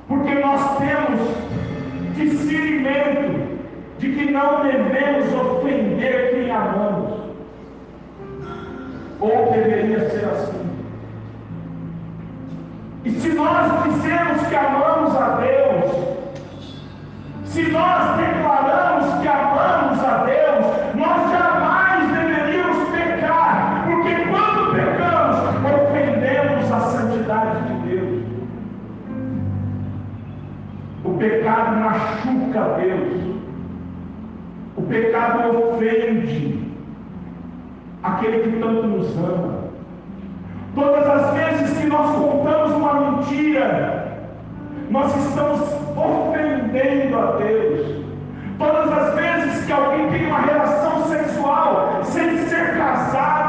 [0.09, 1.21] Porque nós temos
[2.17, 3.59] discernimento
[3.99, 7.19] de que não devemos ofender quem amamos.
[9.21, 10.69] Ou deveria ser assim.
[13.05, 16.08] E se nós dizemos que amamos a Deus,
[17.49, 26.73] se nós declaramos que amamos a Deus, nós jamais deveríamos pecar, porque quando pecamos, ofendemos
[26.73, 28.25] a santidade de Deus.
[31.05, 33.39] O pecado machuca Deus.
[34.77, 36.69] O pecado ofende
[38.03, 39.69] aquele que tanto nos ama.
[40.75, 44.19] Todas as vezes que nós contamos uma mentira,
[44.91, 45.61] nós estamos
[45.97, 48.05] ofendendo a Deus.
[48.59, 53.48] Todas as vezes que alguém tem uma relação sexual sem ser casado,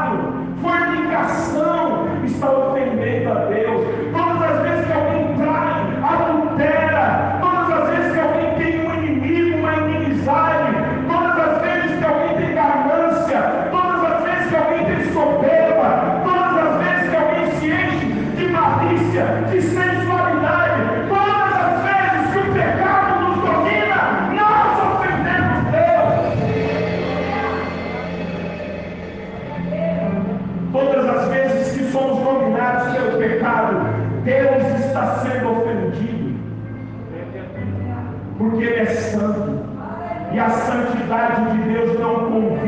[42.18, 42.59] de Deus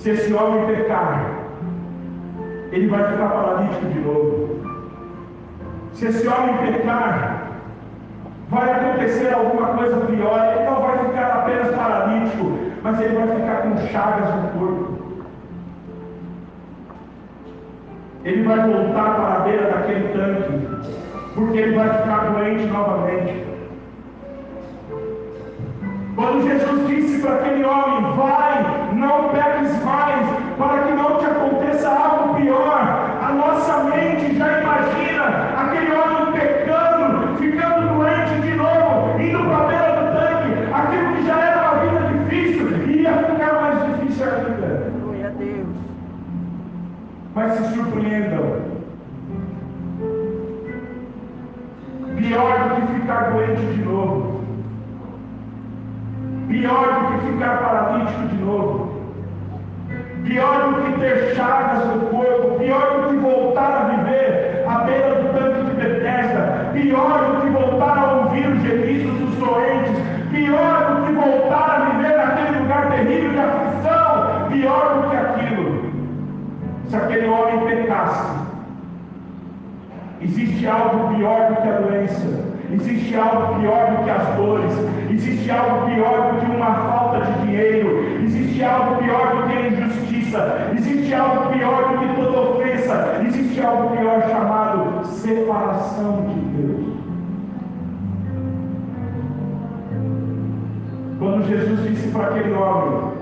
[0.00, 1.30] se esse homem pecar,
[2.72, 4.60] ele vai ficar paralítico de novo.
[5.94, 7.48] Se esse homem pecar,
[8.48, 10.54] vai acontecer alguma coisa pior.
[10.54, 15.00] Ele não vai ficar apenas paralítico, mas ele vai ficar com chagas no corpo.
[18.24, 20.92] ele vai voltar para a beira daquele tanque,
[21.34, 23.44] porque ele vai ficar doente novamente.
[26.14, 30.26] Quando Jesus disse para aquele homem: Vai, não peques mais,
[30.58, 35.24] para que não te aconteça algo pior, a nossa mente já imagina
[35.56, 41.26] aquele homem pecando, ficando doente de novo, indo para a beira do tanque, aquilo que
[41.26, 44.92] já era uma vida difícil, ia ficar mais difícil ainda.
[45.02, 45.76] Glória a Deus.
[47.34, 48.70] Mas se surpreendam.
[52.18, 54.40] Pior do que ficar doente de novo.
[56.48, 58.19] Pior do que ficar paralítico.
[60.30, 62.56] Pior do que ter chagas no corpo.
[62.60, 66.70] Pior do que voltar a viver à beira do tanque de Bethesda.
[66.72, 69.92] Pior do que voltar a ouvir os gemidos dos doentes.
[70.30, 74.48] Pior do que voltar a viver naquele lugar terrível de aflição.
[74.52, 75.90] Pior do que aquilo
[76.88, 78.38] se aquele homem pecasse,
[80.20, 84.72] existe algo pior do que a doença, existe algo pior do que as dores,
[85.10, 89.09] existe algo pior do que uma falta de dinheiro, existe algo pior
[90.30, 97.00] injustiça, existe algo pior do que toda ofensa, existe algo pior chamado separação de Deus.
[101.18, 103.20] Quando Jesus disse para aquele homem,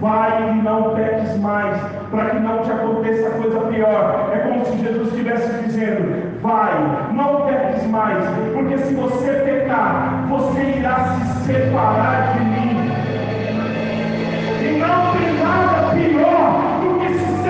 [0.00, 1.80] Vai e não peques mais,
[2.10, 4.30] para que não te aconteça coisa pior.
[4.34, 6.74] É como se Jesus estivesse dizendo: Vai,
[7.12, 8.22] não peques mais,
[8.52, 12.43] porque se você pecar, você irá se separar de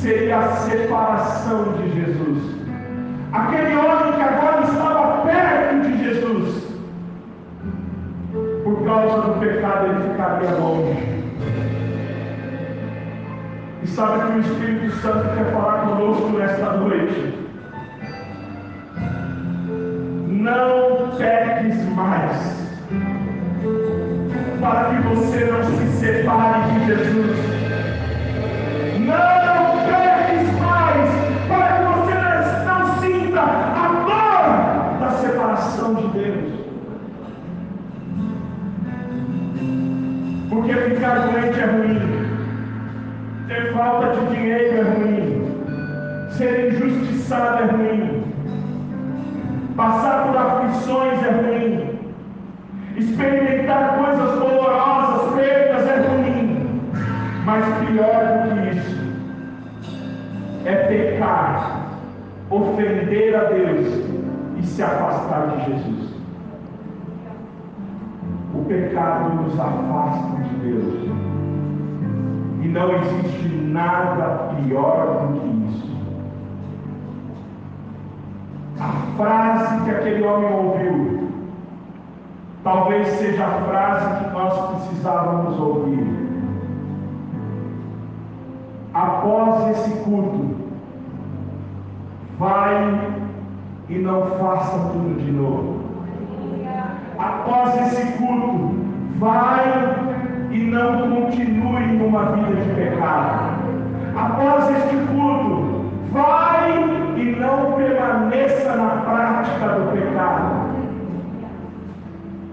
[0.00, 2.56] seria a separação de Jesus.
[3.32, 6.64] Aquele homem que agora estava perto de Jesus,
[8.64, 11.20] por causa do pecado, ele ficaria longe.
[13.82, 17.38] E sabe que o Espírito Santo quer falar conosco nesta noite?
[20.28, 22.70] Não peques mais
[24.60, 27.36] para que você não se separe de Jesus.
[29.06, 29.49] Não
[41.00, 41.98] ficar doente é ruim,
[43.48, 48.22] ter falta de dinheiro é ruim, ser injustiçado é ruim,
[49.76, 51.90] passar por aflições é ruim.
[52.96, 56.90] Experimentar coisas dolorosas, perdas é ruim,
[57.46, 59.00] mas pior do que isso
[60.66, 61.96] é pecar,
[62.50, 64.04] ofender a Deus
[64.58, 66.10] e se afastar de Jesus.
[68.54, 70.09] O pecado nos afasta
[72.70, 75.90] não existe nada pior do que isso.
[78.80, 81.20] A frase que aquele homem ouviu
[82.62, 86.30] talvez seja a frase que nós precisávamos ouvir.
[88.92, 90.56] Após esse culto,
[92.38, 93.12] vai
[93.88, 95.80] e não faça tudo de novo.
[97.18, 98.74] Após esse culto,
[99.18, 100.09] vai
[100.50, 103.60] e não continue numa vida de pecado.
[104.16, 106.72] Após este culto, vai
[107.16, 110.70] e não permaneça na prática do pecado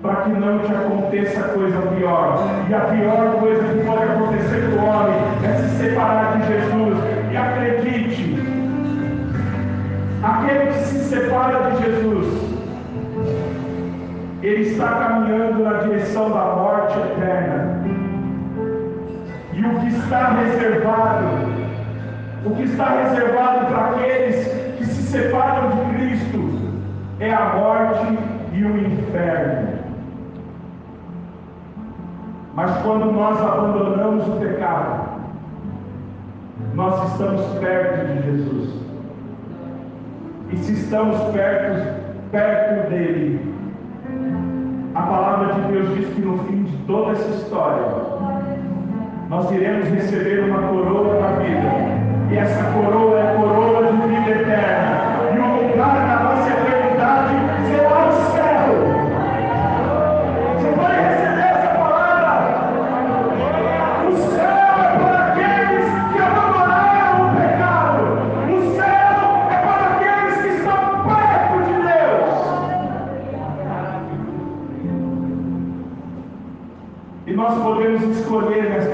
[0.02, 2.40] para que não te aconteça coisa pior.
[2.70, 6.98] E a pior coisa que pode acontecer com o homem é se separar de Jesus.
[7.32, 8.40] E acredite,
[10.24, 12.58] aquele que se separa de Jesus,
[14.44, 17.67] ele está caminhando na direção da morte eterna.
[19.68, 21.26] O que está reservado,
[22.46, 24.48] o que está reservado para aqueles
[24.78, 26.72] que se separam de Cristo,
[27.20, 28.18] é a morte
[28.54, 29.78] e o inferno.
[32.56, 35.10] Mas quando nós abandonamos o pecado,
[36.74, 38.74] nós estamos perto de Jesus.
[40.52, 42.02] E se estamos perto,
[42.32, 43.54] perto dele,
[44.96, 48.17] a palavra de Deus diz que no fim de toda essa história,
[49.30, 51.70] nós iremos receber uma coroa da vida.
[52.32, 54.98] E essa coroa é a coroa de vida eterna.
[55.34, 57.36] E o lugar da nossa eternidade
[57.68, 58.70] será o céu.
[60.56, 62.72] Você pode receber essa palavra?
[64.08, 68.04] O céu é para aqueles que abandonaram o pecado.
[68.50, 69.18] O céu
[69.52, 72.36] é para aqueles que estão perto de Deus.
[77.28, 78.87] E nós podemos escolher nesta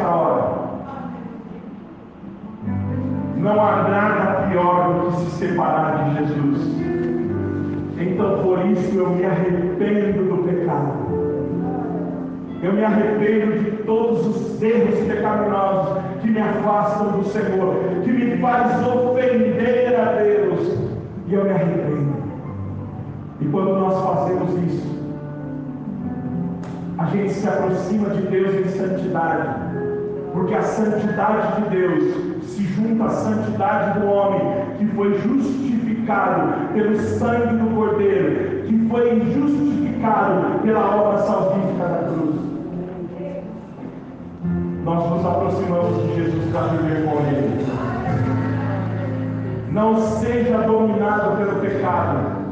[3.44, 6.62] Não há nada pior do que se separar de Jesus.
[8.00, 10.94] Então por isso eu me arrependo do pecado.
[12.62, 17.76] Eu me arrependo de todos os erros pecaminosos que me afastam do Senhor,
[18.06, 20.80] que me faz ofender a Deus.
[21.28, 22.14] E eu me arrependo.
[23.42, 25.04] E quando nós fazemos isso,
[26.98, 29.50] a gente se aproxima de Deus em santidade,
[30.32, 34.42] porque a santidade de Deus se junta à santidade do homem
[34.78, 42.36] que foi justificado pelo sangue do Cordeiro, que foi justificado pela obra salvífica da cruz.
[44.84, 47.66] Nós nos aproximamos de Jesus para viver com Ele.
[49.72, 52.44] Não seja dominado pelo pecado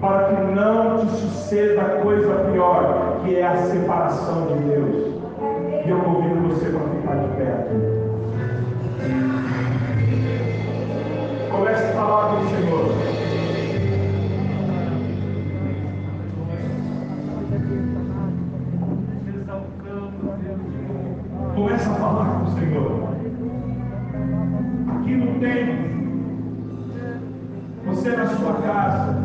[0.00, 5.14] para que não te suceda coisa pior, que é a separação de Deus.
[5.86, 8.01] E eu convido você para ficar de pé.
[11.50, 12.84] Comece a falar com o Senhor.
[21.54, 22.90] Comece a falar com o Senhor.
[24.94, 25.92] Aqui no templo.
[27.86, 29.16] Você na sua casa.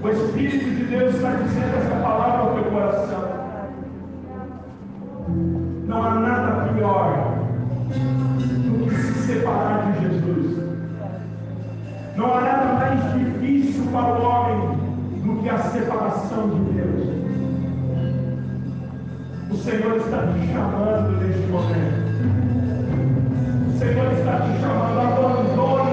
[0.00, 3.37] O Espírito de Deus está dizendo essa palavra ao teu coração.
[9.48, 10.58] separar de Jesus.
[12.16, 14.78] Não há nada mais difícil para o homem
[15.24, 17.08] do que a separação de Deus.
[19.50, 22.08] O Senhor está te chamando neste momento.
[23.68, 25.87] O Senhor está te chamando, Abandone.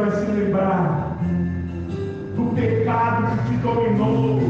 [0.00, 1.18] vai se lembrar
[2.34, 4.40] do pecado que te dominou.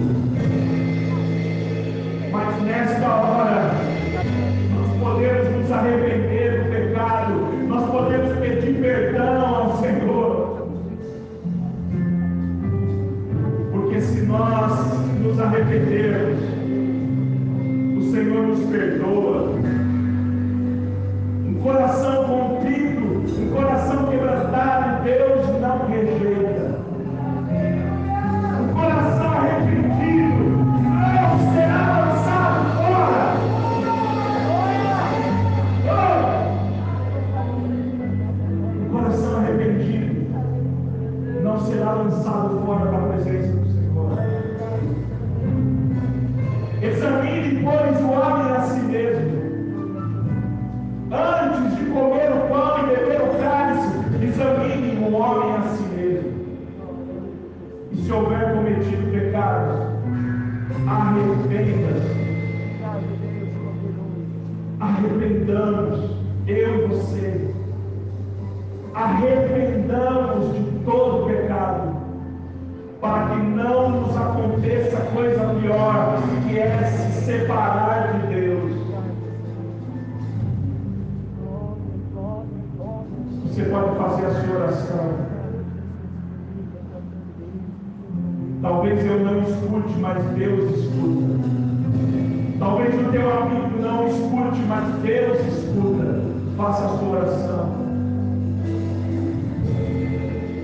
[2.30, 3.59] Mas nesta hora,
[92.90, 96.20] talvez o teu amigo não escute, mas Deus escuta.
[96.56, 97.80] Faça a sua oração.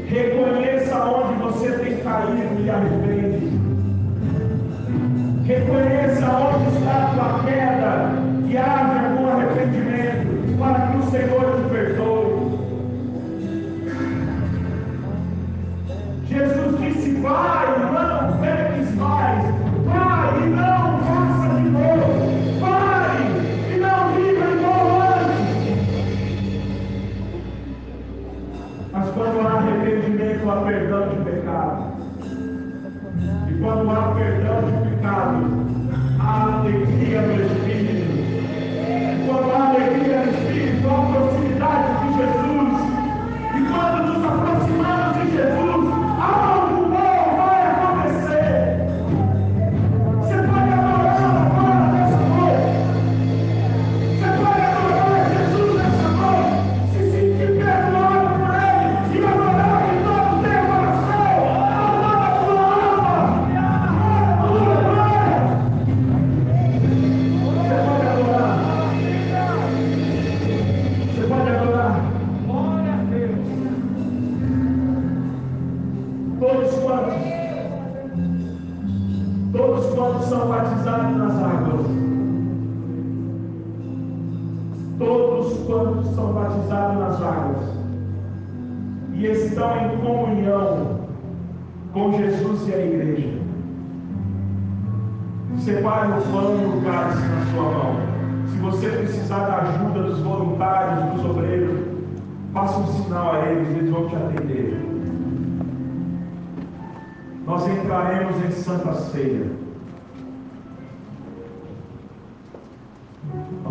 [0.06, 3.15] Reconheça onde você tem caído e arrependa.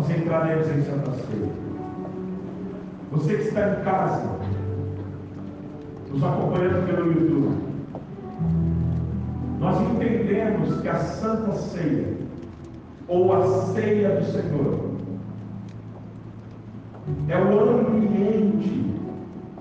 [0.08, 1.50] Entraremos em Santa Ceia.
[3.10, 4.30] Você que está em casa,
[6.12, 7.56] nos acompanhando pelo YouTube,
[9.58, 12.16] nós entendemos que a Santa Ceia,
[13.08, 14.90] ou a ceia do Senhor,
[17.28, 18.94] é o ambiente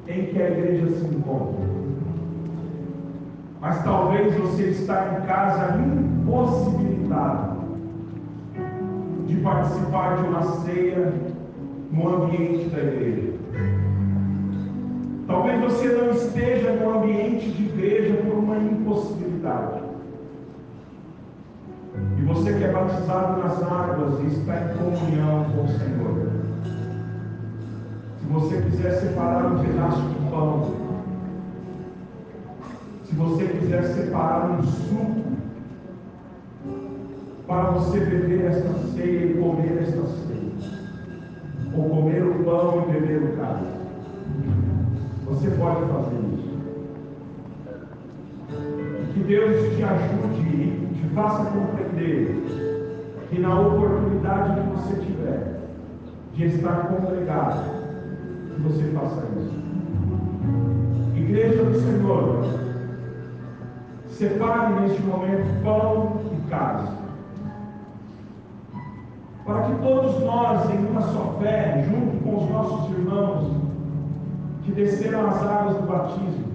[0.08, 1.66] em que a igreja se encontra.
[3.62, 7.55] Mas talvez você está em casa impossibilitado
[9.26, 11.14] de participar de uma ceia
[11.92, 13.34] no ambiente da igreja.
[15.28, 19.82] Talvez você não esteja no ambiente de igreja por uma impossibilidade.
[22.18, 26.30] E você que é batizado nas águas e está em comunhão com o Senhor.
[28.20, 30.74] Se você quiser separar um pedaço de pão,
[33.06, 35.35] se você quiser separar um suco,
[37.48, 40.36] para você beber esta ceia e comer esta ceia,
[41.76, 43.76] ou comer o pão e beber o cálice,
[45.26, 46.56] você pode fazer isso.
[49.14, 52.44] Que Deus te ajude e te faça compreender
[53.30, 55.60] que na oportunidade que você tiver
[56.34, 57.70] de estar congregado,
[58.56, 59.56] que você faça isso.
[61.16, 62.46] Igreja do Senhor,
[64.08, 67.05] separe neste momento pão e cálice.
[69.46, 73.52] Para que todos nós, em uma só fé, junto com os nossos irmãos,
[74.64, 76.46] que desceram as águas do batismo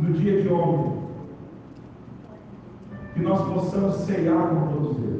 [0.00, 0.92] no dia de ontem,
[3.12, 5.14] que nós possamos ceiar com todos eles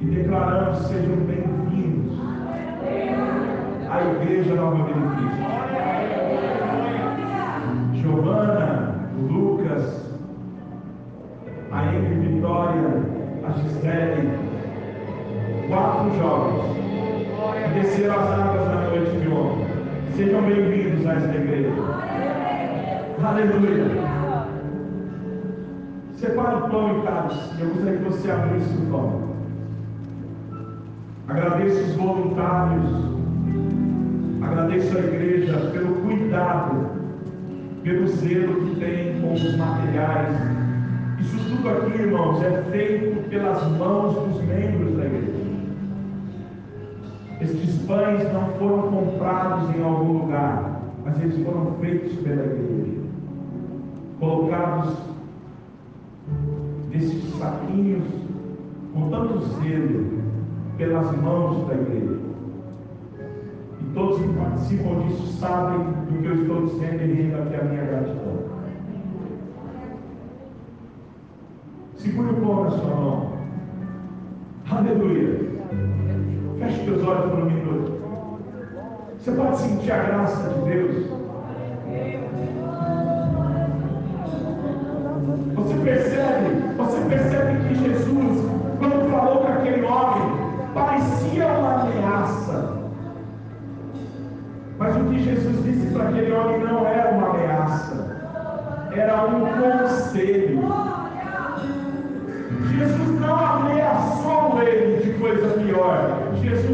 [0.00, 2.18] e declaramos sejam bem-vindos
[3.90, 5.08] à Igreja Nova Cristo.
[7.94, 10.14] Giovana, Lucas,
[11.72, 13.17] a Vitória,
[13.48, 14.28] a Gisele,
[15.68, 16.76] quatro jovens
[17.64, 19.66] que desceram as águas na noite de ontem.
[20.16, 21.72] Sejam bem-vindos a esta igreja.
[23.24, 23.86] Aleluia.
[26.16, 27.60] Separe o pão e cálice.
[27.60, 29.28] Eu gostaria que você abrisse o pão.
[31.28, 32.90] Agradeço os voluntários.
[34.42, 36.90] Agradeço a igreja pelo cuidado,
[37.82, 40.57] pelo zelo que tem com os materiais.
[41.20, 45.48] Isso tudo aqui, irmãos, é feito pelas mãos dos membros da igreja.
[47.40, 52.98] Estes pães não foram comprados em algum lugar, mas eles foram feitos pela igreja.
[54.20, 54.96] Colocados
[56.90, 58.04] nesses saquinhos
[58.92, 60.18] com tanto zelo
[60.76, 62.18] pelas mãos da igreja.
[63.80, 67.64] E todos que participam disso sabem do que eu estou dizendo e rendo aqui a
[67.64, 68.47] minha gratidão.
[71.98, 73.32] Segure o pão na sua mão.
[74.70, 75.48] Aleluia.
[76.60, 77.92] Feche teus olhos por um minuto.
[79.18, 81.06] Você pode sentir a graça de Deus.
[85.56, 90.38] Você percebe, você percebe que Jesus, quando falou com aquele homem,
[90.72, 92.78] parecia uma ameaça.
[94.78, 98.16] Mas o que Jesus disse para aquele homem não era uma ameaça,
[98.92, 100.87] era um conselho.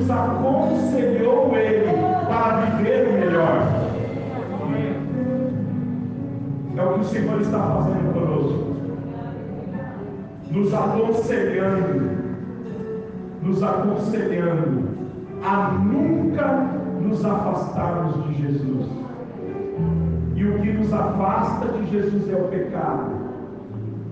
[0.05, 1.90] Jesus aconselhou ele
[2.28, 3.84] para viver o melhor.
[6.76, 8.76] É o que o Senhor está fazendo conosco,
[10.50, 12.11] nos aconselhando,
[13.42, 14.88] nos aconselhando
[15.42, 16.66] a nunca
[17.00, 18.86] nos afastarmos de Jesus.
[20.34, 23.12] E o que nos afasta de Jesus é o pecado.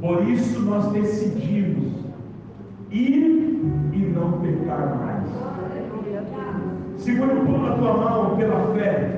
[0.00, 1.92] Por isso nós decidimos
[2.90, 3.60] ir
[3.92, 5.11] e não pecar mais.
[7.02, 9.10] Segure o pão na tua mão pela fé.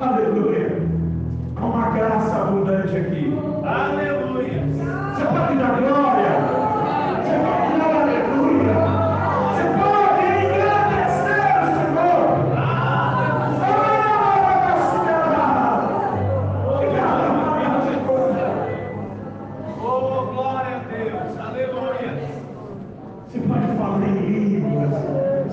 [0.00, 0.82] Aleluia.
[1.56, 3.38] Há uma graça abundante aqui.
[3.62, 4.64] Aleluia.
[5.12, 6.27] Você pode dar glória.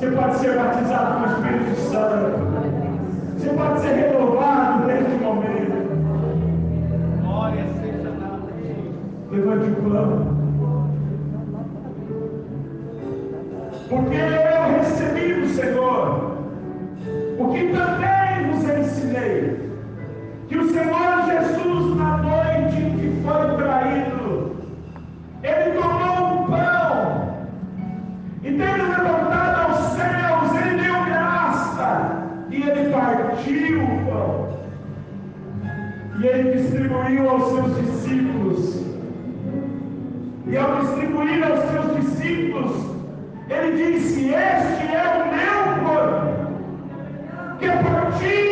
[0.06, 2.38] Você pode ser batizado com o Espírito Santo.
[3.40, 5.76] Você pode ser renovado neste momento.
[7.24, 8.54] Glória seja dada.
[9.32, 10.38] Levante o plano.
[13.90, 16.38] Porque eu recebi do Senhor
[17.40, 19.72] o que também vos ensinei.
[20.48, 21.05] Que o Senhor
[36.96, 38.86] distribuiu aos seus discípulos.
[40.48, 42.72] E ao distribuir aos seus discípulos,
[43.50, 48.45] ele disse: Este é o meu corpo, que é partido.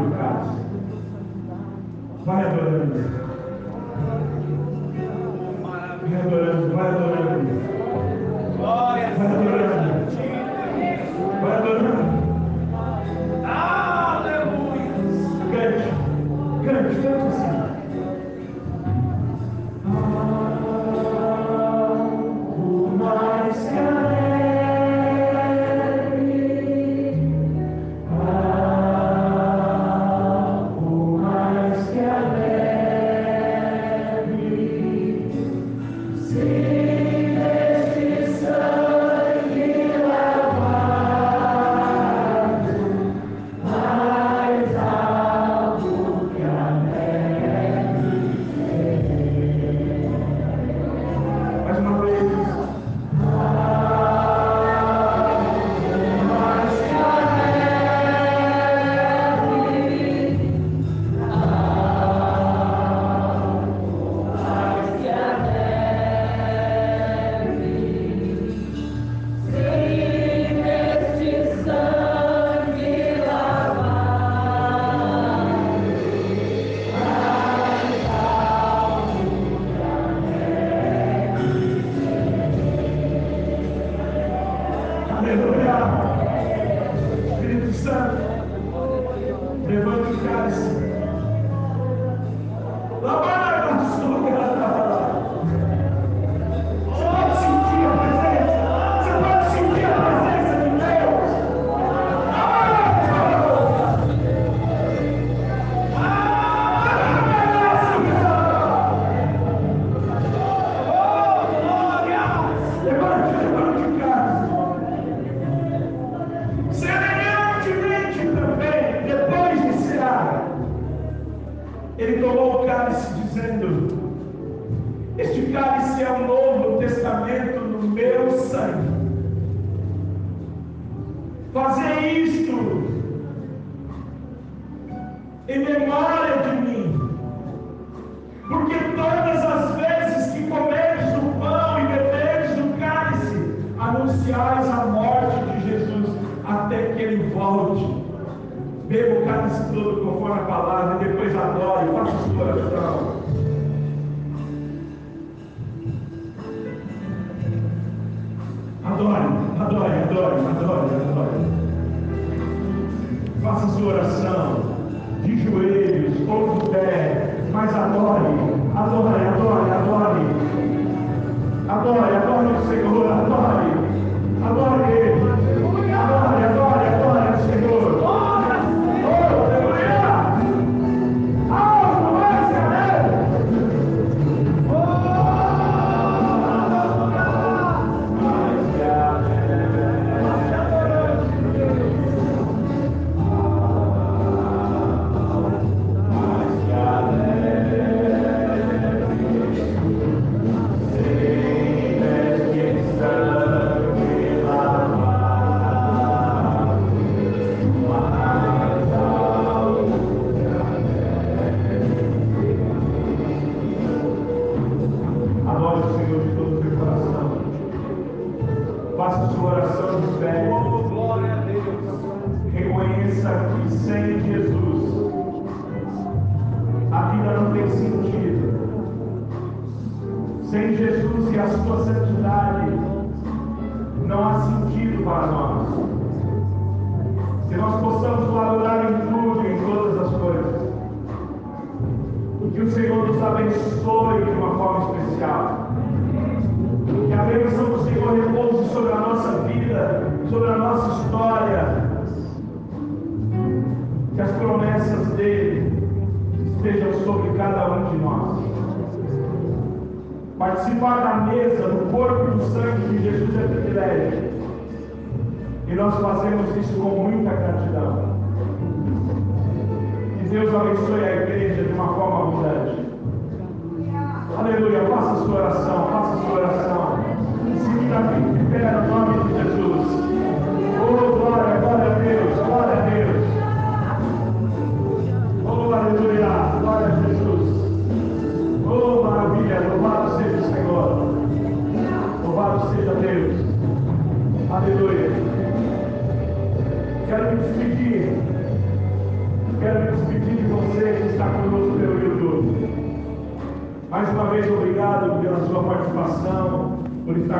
[0.00, 0.59] aplicados.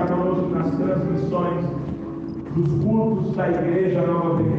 [0.06, 1.64] Conosco nas transmissões
[2.54, 4.49] dos cultos da Igreja Nova Vida